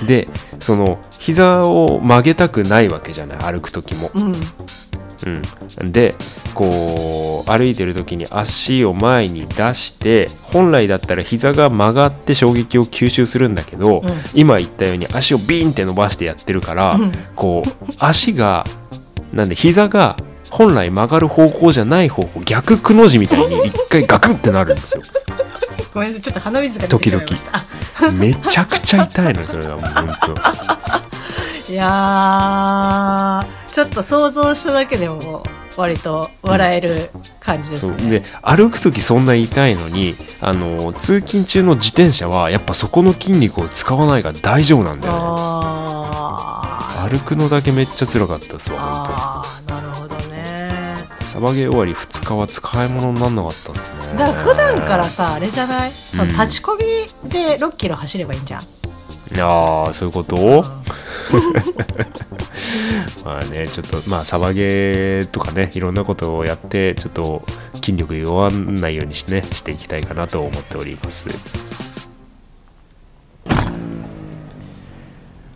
[0.01, 0.27] うん、で
[0.61, 4.33] その膝を曲げたくないわけじゃない歩く時も、うん
[5.81, 6.15] うん、で
[6.55, 14.09] こう歩いてる時に足を前に出して本来だったら膝が曲がって衝撃を吸収するんだけど、うん。
[14.35, 17.13] 今言ったように足をビーンって伸ばしてやってるから、うん。
[17.37, 18.65] こう足が
[19.33, 20.17] なんで膝が
[20.51, 25.03] 本来曲がる方向じゃない方向逆くの字みたいに一回ガクンってなるんですよ。
[25.95, 27.67] ごめんなさいちょっと鼻水が出てしまいました
[28.09, 30.11] あ めちゃくちゃ痛いのよそれはもう本
[31.67, 31.73] 当。
[31.73, 35.45] いやーちょっと想像しただけでも
[35.77, 38.11] 割と笑える感じですね、そう。
[38.11, 45.19] で歩く時そんな痛いのにあの通勤中の自転車はやっぱそこの筋肉を使わないから大丈夫なんだよね。
[45.23, 50.97] あ歩くのだけめっちゃ辛かったですーわ本あーなるほどね。
[51.21, 54.19] 当サバゲー終わり2日は使い物になんなかったっすね。
[54.19, 55.93] だから普段からさあれじゃない？
[55.93, 56.31] そのうん。
[56.31, 56.85] 立ちこぎ
[57.31, 58.63] で6キロ走ればいいんじゃん、
[59.39, 60.37] ああそういうこと？
[63.25, 67.43] まあねちょっとまあサバゲーとかねいろんなことをやってちょっと
[67.75, 71.27] 筋力弱らないようにし,、ね、していきたいかなと思っております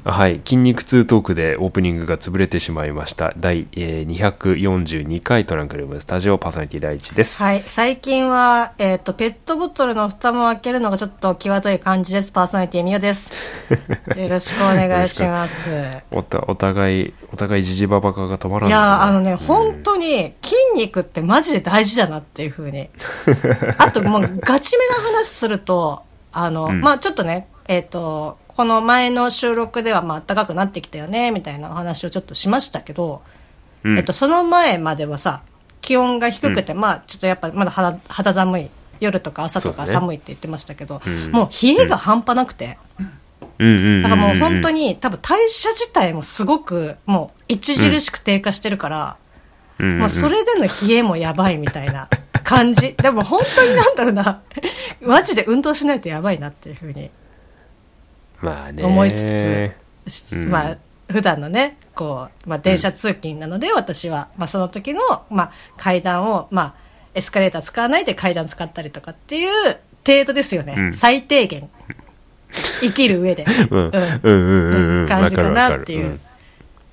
[0.05, 3.33] はい、筋肉痛トークでオープニングが潰れてしまいました。
[3.39, 7.41] 第、えー、242回トランクルームスタジオパーソナリティ第一です。
[7.41, 12.33] はい、最近は、えっ、ー、と、ペットボトルの蓋も開けるのがちょっと際どい感じです。
[12.33, 13.31] パーソナリティみよです。
[14.19, 15.71] よろしくお願いします。
[16.11, 22.91] おたお互い、お互いじじばばかが止まらない、いや、あのね、うん、本当に筋肉ってマジで大事だなっていうふうに。
[23.79, 33.23] あと、もうガチめな話すると、あの、うん、まあちょっとね、えっ、ー、と、この前の収録ではまあ暖かくなってきたよね、みたいなお話をちょっとしましたけど、
[33.85, 35.43] うん、えっと、その前まではさ、
[35.81, 42.79] 気温が低くて、うん、まあちょっとやっぱまだ肌肌寒い、夜とか朝とか寒いって言ってましたけど、ね、もう冷えが半端なくて、
[43.39, 49.17] だからもう本当に多分代謝自体もすごくもう著しく低下してるから、
[49.79, 52.09] うん、もうそれでの冷えもやばいみたいな
[52.45, 52.95] 感じ。
[52.95, 54.43] でも本当になんだろうな、
[55.01, 57.11] マジで運動しないとやばいなっていうふうに
[58.43, 59.73] まあね、思いつ
[60.07, 60.79] つ、うん、まあ、
[61.09, 65.01] 普段のね、こう、まあ、電車通勤なので、私は、まあ、その時の、
[65.31, 66.75] まあ、階段を、まあ、
[67.15, 70.75] エスカレーター使わないで階段使ったりとかっていう程度ですよね。
[70.77, 71.71] うん、最低限。
[72.81, 73.45] 生きる上で。
[73.71, 73.91] うん。
[74.23, 75.01] うん。
[75.03, 75.07] うん。
[75.09, 76.19] 感じかなっていう。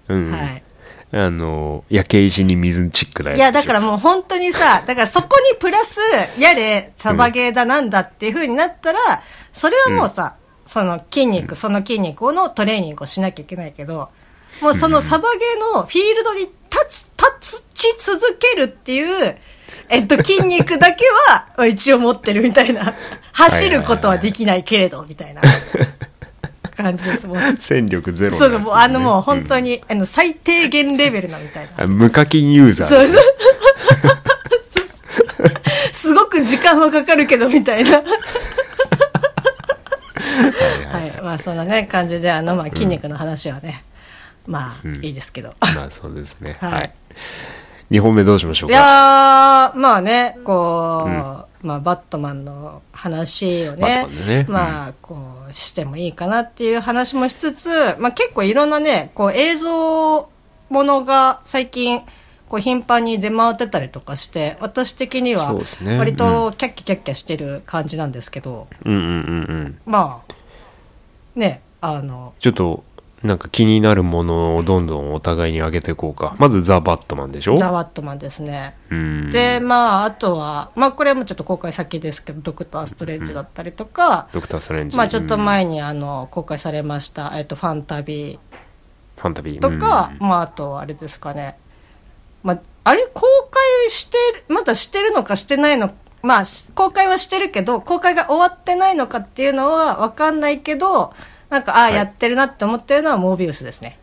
[0.08, 0.32] うん。
[0.32, 0.64] はい。
[1.12, 3.40] あの、焼け石に水チックなやつ。
[3.40, 6.00] いや、だからもう本当にさ、だからそこにプラス、
[6.38, 9.00] やれ、サバゲーだなんだっていう風になったら、
[9.52, 10.36] それはもうさ、
[10.69, 14.10] その筋肉、その筋肉のトレーニングをしなきゃいけないけど、
[14.62, 16.51] もうそのサバゲーのフィールドに立
[16.89, 19.36] つ、立ち続けるっていう、
[19.89, 21.05] えっと、筋肉だけ
[21.58, 22.93] は 一応持ってるみたいな。
[23.32, 25.41] 走ることはできないけれど、みたいな
[26.77, 27.25] 感じです。
[27.25, 31.88] もう戦力ゼロ、ね、そうそう、もうあのもう本当に、うん、あの最低限レベルなみたいな。
[31.88, 33.23] 無課金ユーザー、 そうそう。
[35.91, 38.03] すごく時間はかかるけど、みたいな。
[40.43, 43.84] はい、まあそんなね感じであのまあ筋肉の話はね、
[44.47, 46.58] うん、まあいいですけど、まあそうですね。
[46.62, 46.93] はい、
[47.91, 48.75] 2本目どうしましょうか？
[48.75, 51.13] いやまあねこう、うん、
[51.62, 55.17] まあバットマンの話をねね、まあこ
[55.49, 60.30] うしてもいいかなっていう話もしつつ、まあ結構いろんなねこう映像
[60.69, 62.02] ものが最近
[62.50, 69.12] こう頻繁に出回ってたりとかして、私的には割とキャッキャキャッキャしてる感じなんですけど、うんうんうんう
[69.68, 70.34] ん、まあ、
[71.40, 72.84] ね、あの、ちょっと、
[73.22, 76.38] なんか気になるものをどんどんお互いに上げていこうか。
[76.40, 77.58] まずザ・バットマンでしょ？
[77.58, 78.78] ザ・バットマンですね。
[79.32, 84.96] で、まあ、あとは、まあこれもちょっと公開先ですけど、ドクター・ストレンジだったりとか、ドクター・ストレンジ。
[84.96, 88.40] まあちょっと前にあの、公開されました、えっと、ファンタビー。
[89.18, 89.60] ファンタビー。
[89.60, 91.58] とか、まああと、あれですかね。
[92.43, 93.21] まあ、あれ公
[93.52, 96.43] 開してまだしてるのかしてないのまあ、
[96.75, 101.13] 公開はしてるけど、公開が終わってないのかっていうのはわかんないけど、
[101.49, 103.97] なんか、ああ、はい、やってるなって思ってるのはモービウスですね。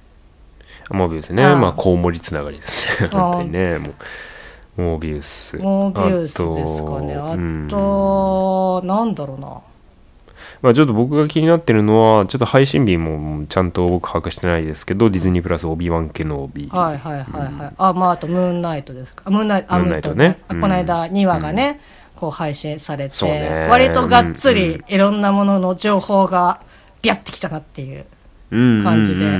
[0.90, 1.42] モービウスね。
[1.54, 3.08] まあ、コウモリつながりですね。
[3.08, 3.78] 本当にね。
[3.78, 3.88] も
[4.78, 5.58] うモービウス。
[5.58, 7.14] モービウスですかね。
[7.14, 7.36] あ
[7.68, 9.60] と、うん、なんだろうな。
[10.62, 16.68] まあ、ちょっと僕が気になってるのは、ちょっと配信日もちゃんと僕把握してないですけど、ディズニープラスオビワン系の帯。
[16.68, 17.72] はいはいはいはい。
[17.76, 19.30] あ、まあ、あとムーンナイトですか？
[19.30, 20.38] ムーンナイト、ムーンナイトね。
[20.48, 21.80] この間2話がね、
[22.16, 26.62] こう配信されて、ね、割とがっつりいろんなものの情報が
[27.02, 28.06] ビャってきたなっていう
[28.50, 29.38] 感じで。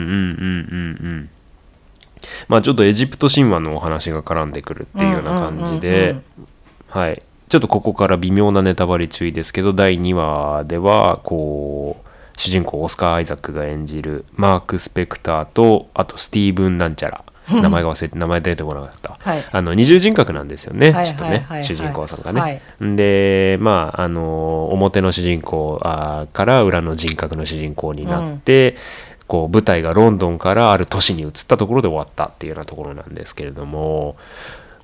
[2.48, 6.16] まあちょっとエジプト神話のお話が絡んでくるっていうような感じで、
[6.88, 7.22] はい。
[7.48, 12.06] ちょっとここから微妙なネタバレ注意ですけど、第2話では、こう、
[12.37, 17.25] 主人公オスカー・アイザックが演じるマーク・スペクターと、あとスティーブン・なんちゃら。
[17.48, 19.16] 名前が忘れて、名前出てこなかった。
[19.21, 22.40] はい、あの、二重人格なんですよね、ちょっとね、主人公さんがね。
[22.40, 22.60] はい、
[22.96, 28.77] で、まあ、あの、表の主人公あから裏の人格の主人公になって、うん
[29.27, 34.16] こう舞台がロンドンからある都市に移ったところで終わったっていうようなところなんですけれども、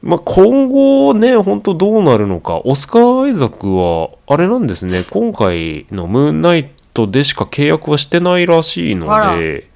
[0.03, 9.07] まあ、今後ね、本当どうなるのか、オスカー・アイザクは、あれなんですね、今回のムーンナイトでしか契約はしてないらしいの
[9.39, 9.71] で、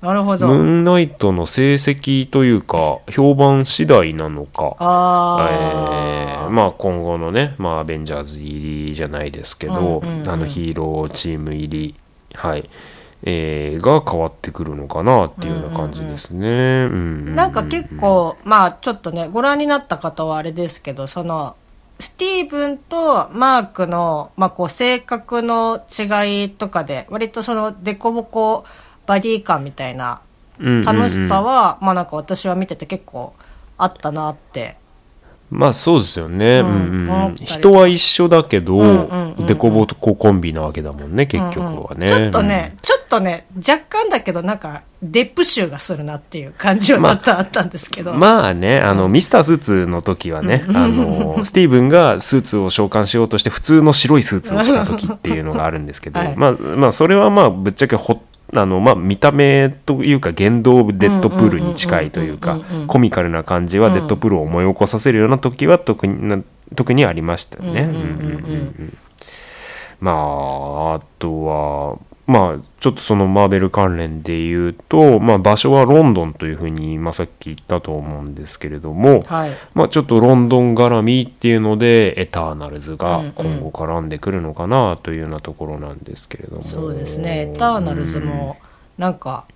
[0.00, 0.46] なるほど。
[0.46, 11.94] ムーンナイトの成績というか、評判次第なのか、あえー、まあ今後のね、まあアベンジャーズ入りじゃないですけど、うんうんうん、あのヒーローチーム入り、
[12.34, 12.70] はい。
[13.24, 16.88] えー、が変わってくるのかなっていうような感じですね。
[16.88, 21.56] なんか結構、まあちょっとね、ご覧になった方はあれですけど、その、
[21.98, 28.64] スティーブンとマークの、まあこう性格の違いとかで、割とそのデコボコ
[29.06, 30.20] バディ感みたいな
[30.58, 33.34] 楽しさは、まあなんか私は見てて結構
[33.76, 34.76] あったなって
[35.50, 36.60] まあそうですよね。
[36.60, 39.08] ううんんうん、人は一緒だけど、
[39.46, 42.08] デコボココンビなわけだもんね、結局はね。
[42.08, 48.12] ちょっとね、ちょっとね、若干だけどなんか、デップ臭がするなっていう感じはちょっとあったんですけど。
[48.12, 48.20] うん。
[48.20, 58.22] まあね、あの、ミスタースーツの時はね、あの、スティーブンがスーツを召喚しようとして、普通の白いスーツを着た時っていうのがあるんですけど、 はいまあ、まあ、それはまあ、ぶっちゃけほ
[58.54, 66.44] あのまあ、見た目というか言動デッドプールに近いというかコミカルな感じはデッドプールを思い起こさせるような時は特に
[66.74, 67.90] 特にありましたよね。
[70.00, 71.98] まああとは
[72.28, 79.50] まあ、ちょっとそのマーベル関連で言うと、まあ、場所はロンドンというふうに、まあ、さっき言ったと思うんですけれども、はい。
[79.72, 86.62] まあ、ちょっとロンドン絡みっていうので、エターナルズうんがうん今後絡んでくるのかなというようなところなんですけれども。
[86.64, 87.48] そうですね。
[87.54, 88.58] エターナルズも、
[88.98, 89.46] なんか、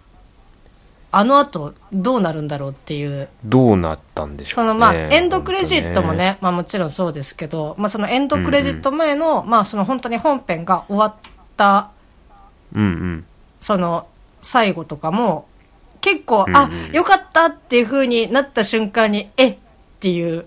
[1.14, 3.29] あの後どうなるんだろうっていう。
[3.45, 4.62] どうなったんでしょね。
[4.62, 11.14] そうのまあ、エンドクレジットもね、まあもちろんそうですけど、まあそのエンドクレジット前の、まあその本当に本編が終わっ
[11.59, 11.91] た、
[12.75, 13.25] うんうん。
[13.61, 14.07] その
[14.41, 15.47] 最後とかも、
[16.01, 16.57] 結構、うんうん。
[16.57, 19.57] あ、よかったっていう風になった瞬間に、えっ
[20.01, 20.47] ていう。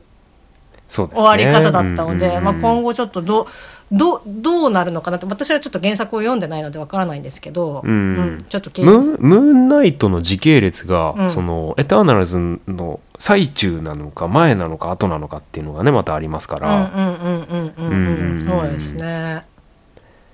[0.88, 2.44] 終わり方だったので、うんうんうん。
[2.44, 3.46] まあ今後ちょっとどう、
[3.92, 8.46] どう、どうなるのかなって、私はちょっと原作を読んでないのでわからないんですけど、うん。
[8.50, 8.98] ちょっと気ムに。
[8.98, 11.30] ーンムーンナイトの時系列が、うん。
[11.30, 17.88] そのエターナルズの最中なのか前なのか後なのかっていうのがねまたありますから、うんうんうんうん。
[17.88, 18.48] うんうんうん。
[18.48, 19.46] そうですね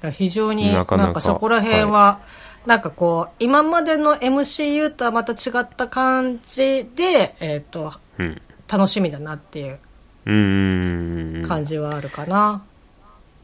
[0.09, 2.19] 非常になんかそこら辺は、
[2.65, 8.41] なんかこう今までの MCU とはまた違った感じで、えっとうん。
[8.71, 12.63] 楽しみだなっていう感じはあるかな、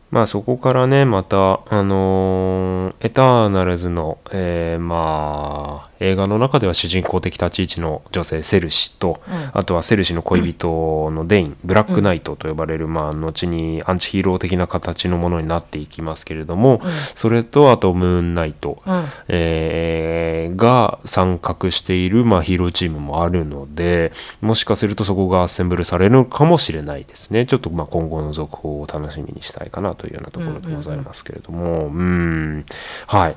[0.10, 9.52] まあそこからねまたあのーエターナルズの、えーまあ映画の中では主人公的立ち位置の女性セルシと、うん。
[9.54, 16.82] あとはセルシの恋人のデイン、ブラックナイトと呼ばれる、まあ後にアンチヒーロー的な形のものになっていきますけれども、
[17.16, 19.06] それとあとムーンナイト、うん。
[19.28, 27.45] えーが参画している、まあ、ヒーローチームもあるのでもしかするとそこがアッセンブルされるかもしれないですね。
[27.45, 31.88] ちょっとまあ今後の続報を楽しみにしたいかなというようなところでございますけれども。
[31.88, 32.66] うん。
[33.06, 33.36] はい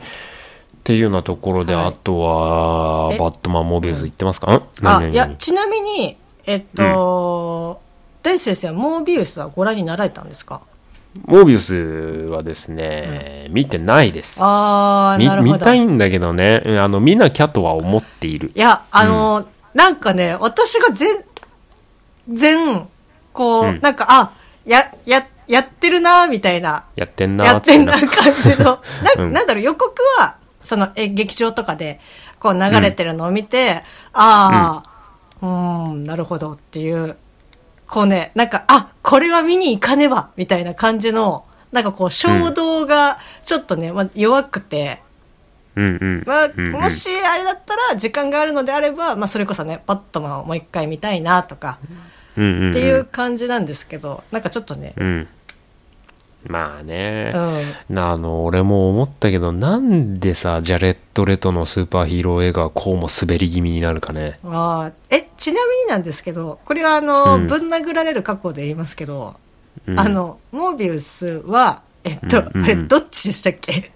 [0.91, 1.87] っていうようなところで、はい。
[1.87, 3.19] あとはえ？
[3.19, 4.87] バットマンモービルス言ってますか、ん。
[4.87, 6.17] あいやちなみに
[6.47, 7.81] えっと、
[8.23, 10.63] 大地先生はモービウスはご覧になられたんですか？
[11.27, 14.41] モービウスはですね、見てないです。
[14.43, 15.55] ああみなるほど。
[15.55, 16.63] 見たいんだけどね。
[16.65, 18.51] うんあの見なきゃとは思っている。
[18.55, 21.25] いや、あの、なんかね、私が全、
[22.33, 22.89] 全、
[23.33, 23.81] こう、うん。
[23.81, 24.33] なんか、あ、
[24.65, 28.81] や、や、やってるな、みたいな、やってんなやってんなー感じの、
[29.17, 29.33] なうん。
[29.33, 32.01] なんだろう、予告は、その、え、劇場とかで、
[32.39, 33.83] こう流れてるのを見て、
[34.13, 34.91] ああ、
[35.43, 37.17] うーん、なるほどっていう、
[37.87, 45.03] こうね、なんか、あ、これは見に行かねば、みたいな感じの、なんかこう、衝動が、ちょっとね、まあ、弱くて、
[45.77, 46.23] うんうん。
[46.27, 46.53] まあ、うん。
[46.67, 51.79] うんもしあれだったら、時間があるのであれば、まあ、それこそね、バットマンをもう一回見たいなとか、
[52.37, 52.71] うんうんうん。
[52.71, 55.29] っていう感じなんですけど、なんかちょっとね、うん。
[56.47, 57.33] まあね。
[57.35, 57.95] う、ん。
[57.95, 64.39] なあの、俺も思ったけど、なんでさ、ジャレット・レトのスーパーヒーロー映画はこうも滑り気味になるかね。
[64.45, 65.17] あー。
[65.17, 67.47] え、ちなみになんですけど、これはあの、うん。
[67.47, 69.35] ぶん殴られる覚悟で言いますけど、
[69.87, 70.01] うん。
[70.01, 72.65] あの、モービウスは、えっと、うんうんうん。
[72.65, 73.93] あれ、どっちでしたっけ？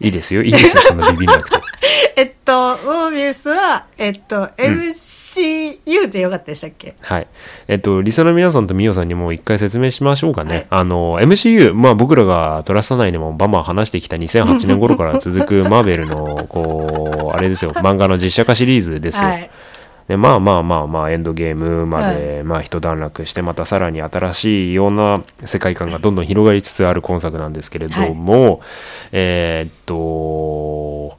[0.00, 1.56] いいですよ、いいですよ、そんなビビんなくて。
[2.16, 7.26] えっと、モービウスは、えっと、MCU でよかったでしたっけ、はい。
[7.68, 10.54] えっと、リサの皆さんとミオさんにも一回説明しましょうかね。
[10.54, 19.28] はいあの、MCU、まあ僕らがトラスタ内でもバンバン話してきた2008年頃から続くマーベルの、こう、あれですよ、漫画の実写化シリーズですよ。
[19.28, 19.50] はい。
[20.10, 28.60] でまあまあまあまあエンドゲームまで、まあ一段落してまたさらに新しいような世界観がどんどん広がりつつある今作なんですけれども、
[29.12, 31.16] えーっと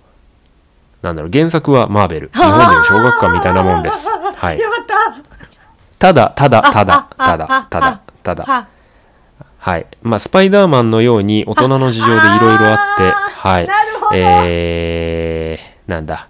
[1.02, 2.32] なんだろう原作はマーベル。
[2.34, 4.06] 日本でいう小学館みたいなもんです。
[4.36, 4.60] はい。
[4.60, 6.12] よ、かった。
[6.12, 8.44] ただただただただただただ。
[8.44, 8.68] は
[9.58, 9.88] はい。
[10.02, 13.68] まあ、スパイダーマンのように大人の事情でいろいろあって、はい。
[13.68, 14.16] なるほど。
[14.16, 16.28] えー、なんだ。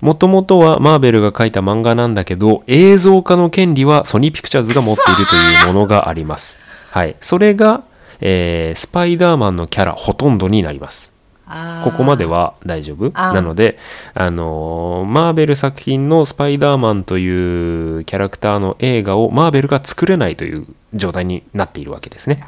[0.00, 6.58] もともとはマーベルが書いた漫画なんだけど、映像化の権利はソニーピクチャーズが持っているというものがあります。
[6.90, 7.16] はい。
[7.20, 7.82] それが、
[8.20, 11.12] えー、スパイダーマンのキャラほとんどになります。
[11.84, 13.12] ここまでは大丈夫？
[13.12, 13.78] なので、
[14.14, 22.44] あのーマーベル作品のスパイダーマンというキャラクターの映画をマーベルが作れないという状態になっているわけですね。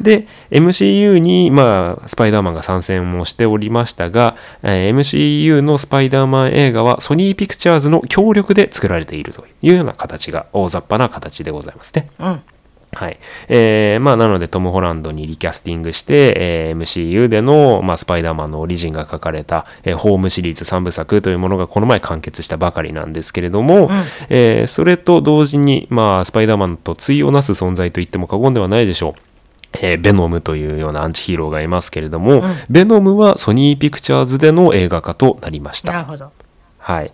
[0.00, 12.10] で、MCU に、まあ、スパイダーマンが参戦もしておりましたが、えー、MCU のスパイダーマン映画はソニーピクチャーズの協力で作られているというような形が大雑把な形でございますね。
[12.18, 12.42] うん。
[12.92, 13.18] はい。
[13.48, 23.88] えー、まあ、なので、トム・ホランドに recasting して、えー、MCU での、まあ、スパイダーマンのオリジンが書かれた、えー、ホームシリーズ3部作というものがこの前完結したばかりなんですけれども、うん、
[24.30, 29.27] えー、それと同時に、まあ、スパイダーマンと対をなす存在と言っても過言ではないでしょう。
[29.74, 35.92] えー、ベノムというようなアンチヒーローがいますけれども、うん、ベノムはソニーピクチャーズでの映画化となりました。
[35.92, 36.30] なるほど。
[36.78, 37.12] はい。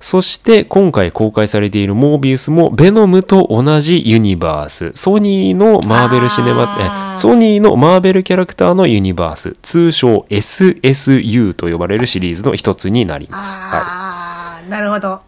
[0.00, 4.92] そして今回公開されているモービウスもベノムと同じユニバース。
[4.94, 9.56] ソニーのマーベルシネマ、えソニーのマーベルキャラクターのユニバース。
[9.62, 13.58] 通称 SSU と呼ばれるシリーズの一つになります。
[13.58, 14.70] はい。
[14.70, 15.20] なるほど。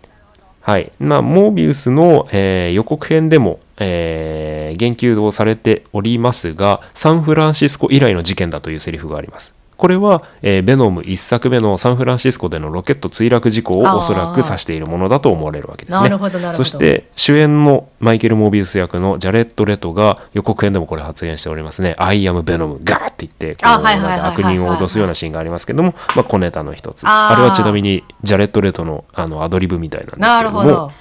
[0.60, 0.92] はい。
[1.00, 9.54] まあ、モービウスの、えー、予告編でも、えー、言及をされておりますが、サンフランシスコ以来の事件だというセリフがあります。
[9.80, 16.02] これは、えー、ベノム1作目のサンフランシスコでのロケット墜落事故をおそらく指しているものだと思われるわけですね。
[16.02, 21.94] なるほどなるほどそして主演のマイケル・モービウス役のジャレット・レトが予告編でもこれ発言しておりますね。
[21.96, 27.04] I am ベノムガーって言ってこう悪人を脅すようなシーンがありますけども、まあ、小ネタの一つ。
[27.06, 30.92] あれはちなみにジャレット・レトのあのアドリブみたいなんですけども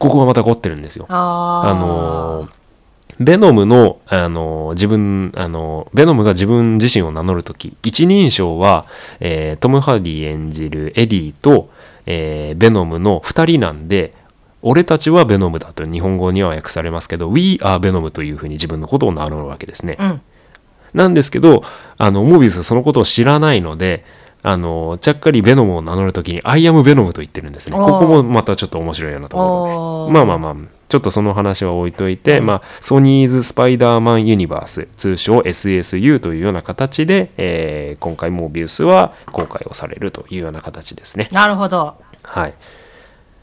[0.00, 1.06] ここがまた凝ってるんですよ。
[1.08, 2.60] あのー
[3.20, 8.86] ベノムの、あの、自分、あの、ベノムが自分自身を名乗るとき、一人称は、
[9.20, 11.68] えー、トム・ハーディ演じるエディと、
[12.06, 14.14] えー、ベノムの二人なんで、
[14.62, 19.98] 俺たちはベノムだと日本語には訳されますけど、We are ベノムというふうに自分のことを名乗るわけですね。
[20.00, 20.20] うん、
[20.94, 21.62] なんですけど、
[21.98, 24.04] あの、モービウスはそのことを知らないので、
[24.42, 27.76] あの、ちゃっかりベノムを名乗るときに、 I am Venom と言ってるんですね。
[27.76, 30.12] ここもまたちょっと面白いようなところで。
[30.12, 41.28] まあまあまあ、ちょっとその話は置いといて、うん、まあ、ソニーズ・スパイダーマン・ユニバース、通称 SSU というような形で、えー、今回モービウスは公開をされるというような形ですね。
[41.32, 41.96] なるほど。
[42.22, 42.54] はい。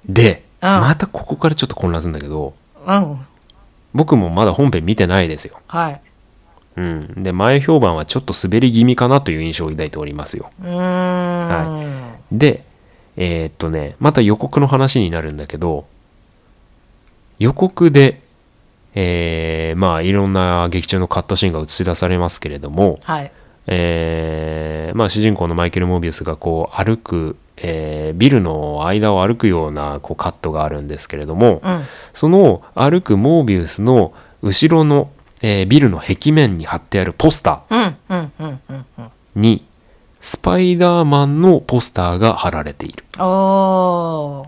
[0.05, 2.53] で、うん、またここからちょっと混乱するんだけど、
[2.85, 3.19] うん。
[3.93, 5.59] 僕もまだ本編見てないですよ。
[5.67, 6.01] はい。
[6.78, 10.51] うん、で前評判はちょっと滑り気味かなという印象を抱いておりますよ。
[10.61, 12.63] はい、で
[13.17, 15.86] えー、っとねまた予告の話になるんだけど
[17.39, 18.21] 予告で、
[18.93, 23.32] えー、まあいろんな劇中のカットシーンが映し出されますけれども、はい。
[23.69, 35.09] えーまあ、主人公のマイケル・モービウスがこう歩く、えー、ビルの間を歩くようなこうカットがあるんですけれども、うん、その歩くモービウスの後ろの
[35.41, 37.93] えー、ビルの壁面に貼ってあるポスター
[39.35, 39.65] に、
[40.19, 43.03] スパイダーマンのポスターが貼られている。
[43.19, 44.47] おー。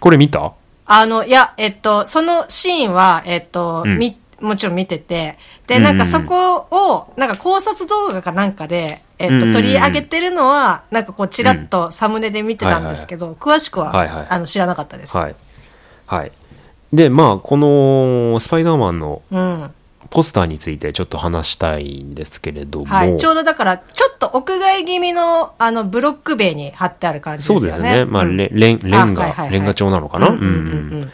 [0.00, 0.52] これ見た？
[0.86, 15.16] あの、いや、えっと、そのシーンは、えっと、うん、み、もちろん見てて、で、なんかそこを、なんか考察動画かなんかで、えっと、取り上げてるのは、なんかこう、ちらっとサムネで見てたんですけど、詳しくは、はいはい、あの、知らなかったです。
[15.16, 15.36] はい。
[16.06, 16.32] はい。
[16.92, 19.70] で、まあ、この、スパイダーマンの、うん。
[20.12, 22.84] ポスターについてちょっと話したいんですけれども。
[22.84, 23.16] はい。
[23.16, 27.60] ちょうどだから、ちょっと屋外気味の、あの、ブロック塀に貼ってある感じですね。
[27.60, 28.04] そうですね。
[28.04, 30.28] まあ、レン、レンガ、レンガ調なのかな？
[30.28, 31.10] うん。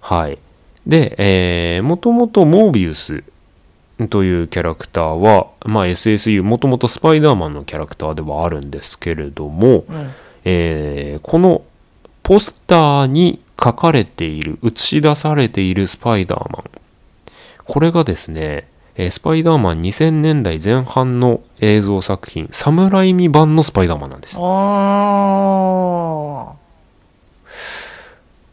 [0.00, 0.38] はい。
[0.86, 3.24] で、えー、もともとモービウス
[4.08, 10.10] というキャラクターは、まあ、SSU、もともとスパイダーマンのキャラクターではあるんですけれども、うん、
[10.44, 11.62] えー、この
[12.22, 16.81] ポスターに書かれている、映し出されているスパイダーマン。
[17.64, 24.36] これがですね、えー、スパイダーマン2000年代前半の映像作品、サムライミ版のスパイダーマンなんです。
[24.38, 24.40] あ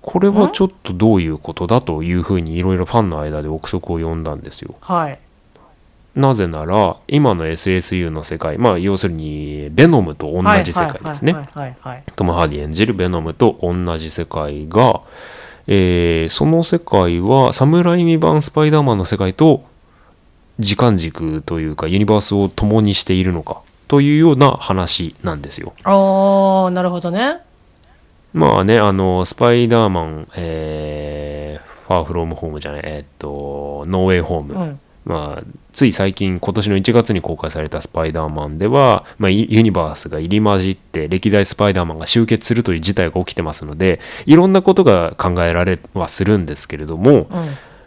[0.01, 4.75] これはちょっとどういうことだというふうにいろいろファンの間で憶測を呼んだんですよ。
[4.81, 5.19] はい。
[6.15, 11.35] なぜなら、今の SSU の世界、まあ、要するに、ベノムと同じ世界ですね。
[12.15, 15.01] トム・ハーディ演じるベノムと同じ世界が、
[15.71, 19.63] えー、その世界はサムライミ版スパイダーマンの世界と
[20.57, 25.73] 時間軸というかユニバースを共にしているのかというような話なんですよ。
[25.83, 27.37] ああ、なるほどね。
[28.33, 34.53] まあね、あの、スパイダーマン、えー、ファーフロームホームじゃない、えー、っと、ノーウェイホーム。
[34.55, 47.27] うんまあ、つい最近今年の1月に公開されたスパイダーマンでは、まあ、ユニバースが入り混じって歴代スパイダーマンが集結するという事態が起きてますのでいろんなことが考えられはするんですけれども、うん、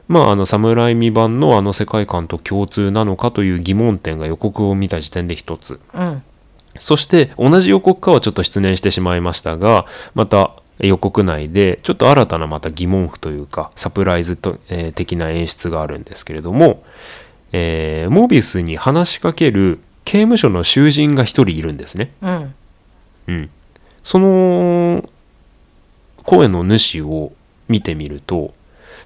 [0.08, 6.22] まああの侍未版のあの世界観と共通なのかという疑問点が予告を見た時点で一つ、うん、
[6.78, 16.83] そして同じ予告かはちょっと失念してしまいましたがまた予告内でちょっと新たなまた疑問符というかサプライズと、えー、的な演出があるんですけれども、
[17.53, 22.12] ええー、モービウスに話しかける刑務所の囚人が一人いるんですね。
[22.22, 22.55] うん。
[23.28, 23.51] うん。
[24.03, 25.09] その
[26.24, 27.33] 声の主を
[27.68, 28.53] 見てみると、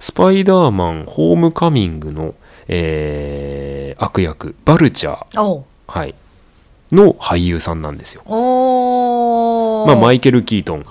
[0.01, 2.35] スパイダーマンホームカミングの、
[2.68, 5.41] えー、悪役、バルチャー。
[5.87, 6.14] はい。
[6.93, 8.22] の俳優さんなんですよ。
[9.87, 10.84] まあ、マイケル・キートン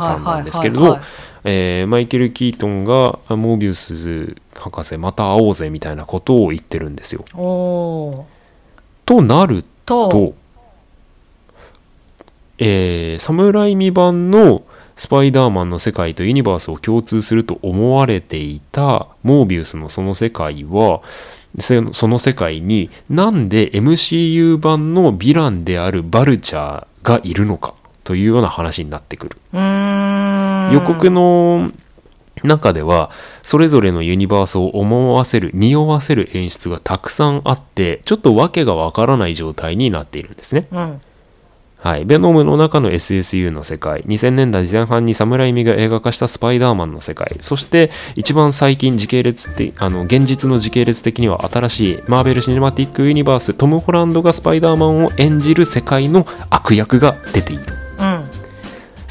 [0.00, 0.98] さんなんですけれど、
[1.88, 7.24] マイケル・キートンがモービウス博士また会おうぜみたいなことを言ってるんですよ。
[9.06, 10.34] となると、
[12.58, 14.62] えー、サムライミ版の
[14.96, 21.02] スパイダーマンの世界とユニバースを共通すると思われていたモービウスのその世界は、
[21.60, 27.74] その世界になんで MCU 版のヴィランであるバルチャーがいるのか
[28.08, 29.36] というような話になってくる。
[29.52, 31.70] 予告の
[32.42, 33.10] 中では
[33.42, 40.62] それぞれのユニバースを思わせる匂わせる演出がたくさんあってちょっと訳がわからない状態になっているんですね。
[40.72, 41.00] うん
[41.80, 42.04] はい。
[42.04, 57.87] ベノムの中の SSU の世界、2000年代前半にサムライミが映画化したスパイダーマンの世界、そして一番最近時系列って、あの、現実の時系列的には新しいマーベル・シネマティック・ユニバース、トム・ホランドがスパイダーマンを演じる世界の悪役が出ている。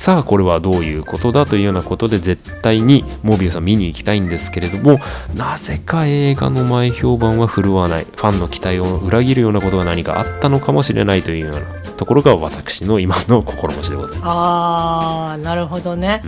[0.08, 0.16] うん。
[0.16, 5.00] さあこれはどういうことだというようなことで絶対にモービウスは見に行きたいんですけれども
[5.36, 8.06] なぜか映画の前評判は振るわない。
[8.06, 11.62] ファンの期待を裏切るようなことが何かあったのかもしれないというような
[11.98, 14.30] ところが私の今の心持ちでございます。
[14.34, 16.24] ああなるほどね。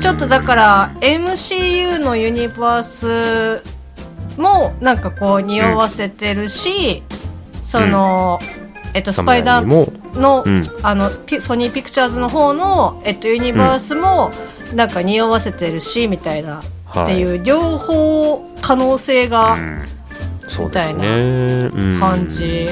[0.00, 3.62] ちょっとだから MCU のユニバース
[4.40, 7.02] もなんかこう匂わせてるし、
[7.58, 9.66] うん、その、うんえっと、スパイダー
[10.18, 11.10] のうん、あの
[11.40, 14.30] ソニーピクチャーズの方の、えっと、ユニバースも、
[14.74, 19.56] なんか匂わせてるしみたいな、っていう両方可能性が、
[20.58, 22.68] みたいな感じ。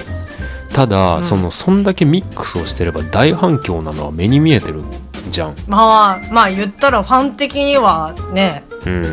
[0.72, 4.82] ただ、うん、そのそんだけミックスをしてれば大反響なのは目に見えてる
[5.30, 5.56] じゃん。
[5.66, 8.67] まあまあ言ったらファン的にはね、うん、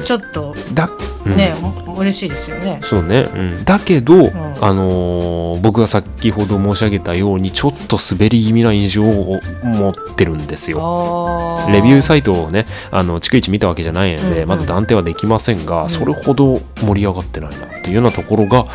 [0.05, 0.89] ちょっとだ、
[1.26, 1.53] ね、
[1.86, 2.80] うん、嬉しいですよね。
[2.84, 10.78] そうね、うん、だけど、うん、あのー、僕が先ほど申し上げたようにちょっと滑り気味な印象を持ってるんですよ。
[11.72, 14.41] レビューサイトをねあの逐一見たわけじゃないので、うん。
[14.43, 18.66] うん、まだ断定はできませんが、それほど盛り上がってないなっていうようなところが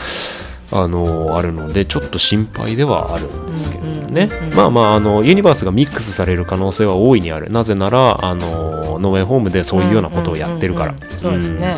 [0.72, 7.50] あのあるのでちょっと心配ではあるんですけどね、まあまああのユニバースがミックスされる可能性は大いにある。
[7.50, 10.94] なぜならあのノーウェイホームでそういうようなことをやってるから。
[11.18, 11.76] そうですね、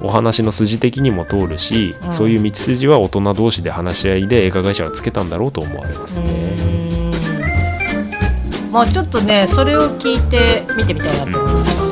[0.00, 6.56] お話の筋的にも通るし、うん、そういう道筋は大人同士で話し合いで映画会社がつけたんだろうと思われますね。
[8.70, 11.86] まあちょっとねそれを聞いて見てみたいなと思います。
[11.86, 11.89] う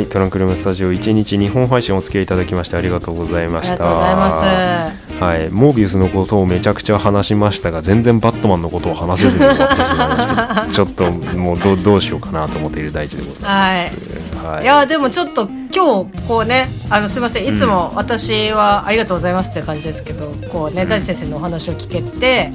[0.00, 3.74] はいトランクルームスタジオ1日2本配信お付き合いいただきましてありがとうございました。
[3.74, 5.22] ありがとうございます。
[5.22, 15.42] はいモービウスのことをめちゃくちゃ話しましたが全然バットマンのことを話せずに終わってしまいまして ちょっともうどどうしようかなと思っている大地でございます、はい、はい、いやでもちょっと
[15.74, 22.50] 今日こうねあのすみませんいつも私はありがとうございますって感じですけど、こうね大地先生のお話を聞けて、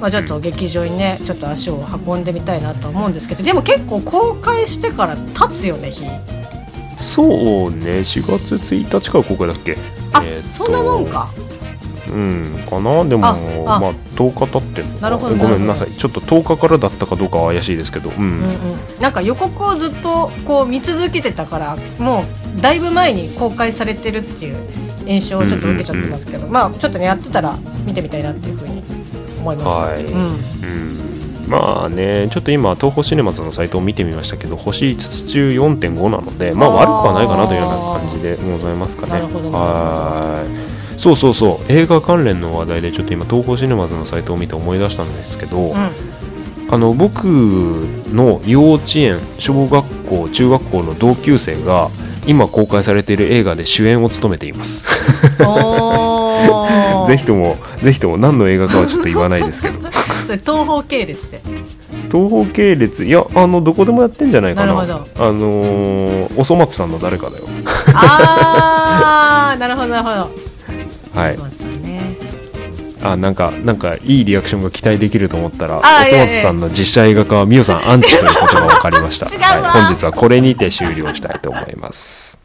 [0.00, 6.04] まあ、ちょっと劇場にねちょっと足を運んでみたいなと思うんですけどでも結構公開してから経つよね日
[6.98, 9.76] そうね4月1日から公開だっけ？
[10.12, 11.30] あ、えー、そんなもんか。
[12.08, 13.04] うんかな？
[13.04, 15.10] でもまあ10日経ってんのな？
[15.10, 15.92] るほどごめんなさい。
[15.92, 19.00] ちょっと10日からだったかどうかは怪しいですけど、うん、うんうん。
[19.00, 22.24] なんか予告をずっとこう見続けてたからも
[22.56, 24.56] うだいぶ前に公開されてるっていう
[25.06, 28.82] 印象をちょっと受けちゃってますけど、まあちょっとねやってたら見てみたいなっていうふうに
[29.38, 31.07] 思います、はい、うん、うん
[31.48, 39.12] まあね、ちょっと今、東宝シネマズのサイトを見てみましたけど、星5つ中4.5なので、まあ悪くはないかなというような感じでございますかね。
[39.22, 40.44] は
[40.94, 40.98] い。
[40.98, 45.74] そうそうそう、映画関連の話題で、ちょっと今、東宝シネマズのサイトを見て思い出したんですけど、うん、
[46.70, 51.88] あの僕の幼稚園、小学校、中学校の同級生が、
[52.26, 54.84] 今公開されている映画で主演を務めています。
[57.06, 59.78] ぜひともぜひとも何の映画かはちょっと言わないですけど。
[60.26, 61.40] それ東方系列で。
[62.10, 63.04] 東方系列。
[63.04, 64.74] いやあのどこでもやってんじゃないかな。
[64.74, 65.24] なるほど。
[65.24, 67.44] あのー、おそ松さんの誰かだよ。
[67.94, 71.20] ああなるほどなるほど。
[71.20, 71.38] はい。
[73.02, 82.38] あなんかなんかいいリアクションが期待できると思ったらおそ松さんの実写映画化はみおさんアンチということが分かりました、 はい、本日はこれにて終了したいと思います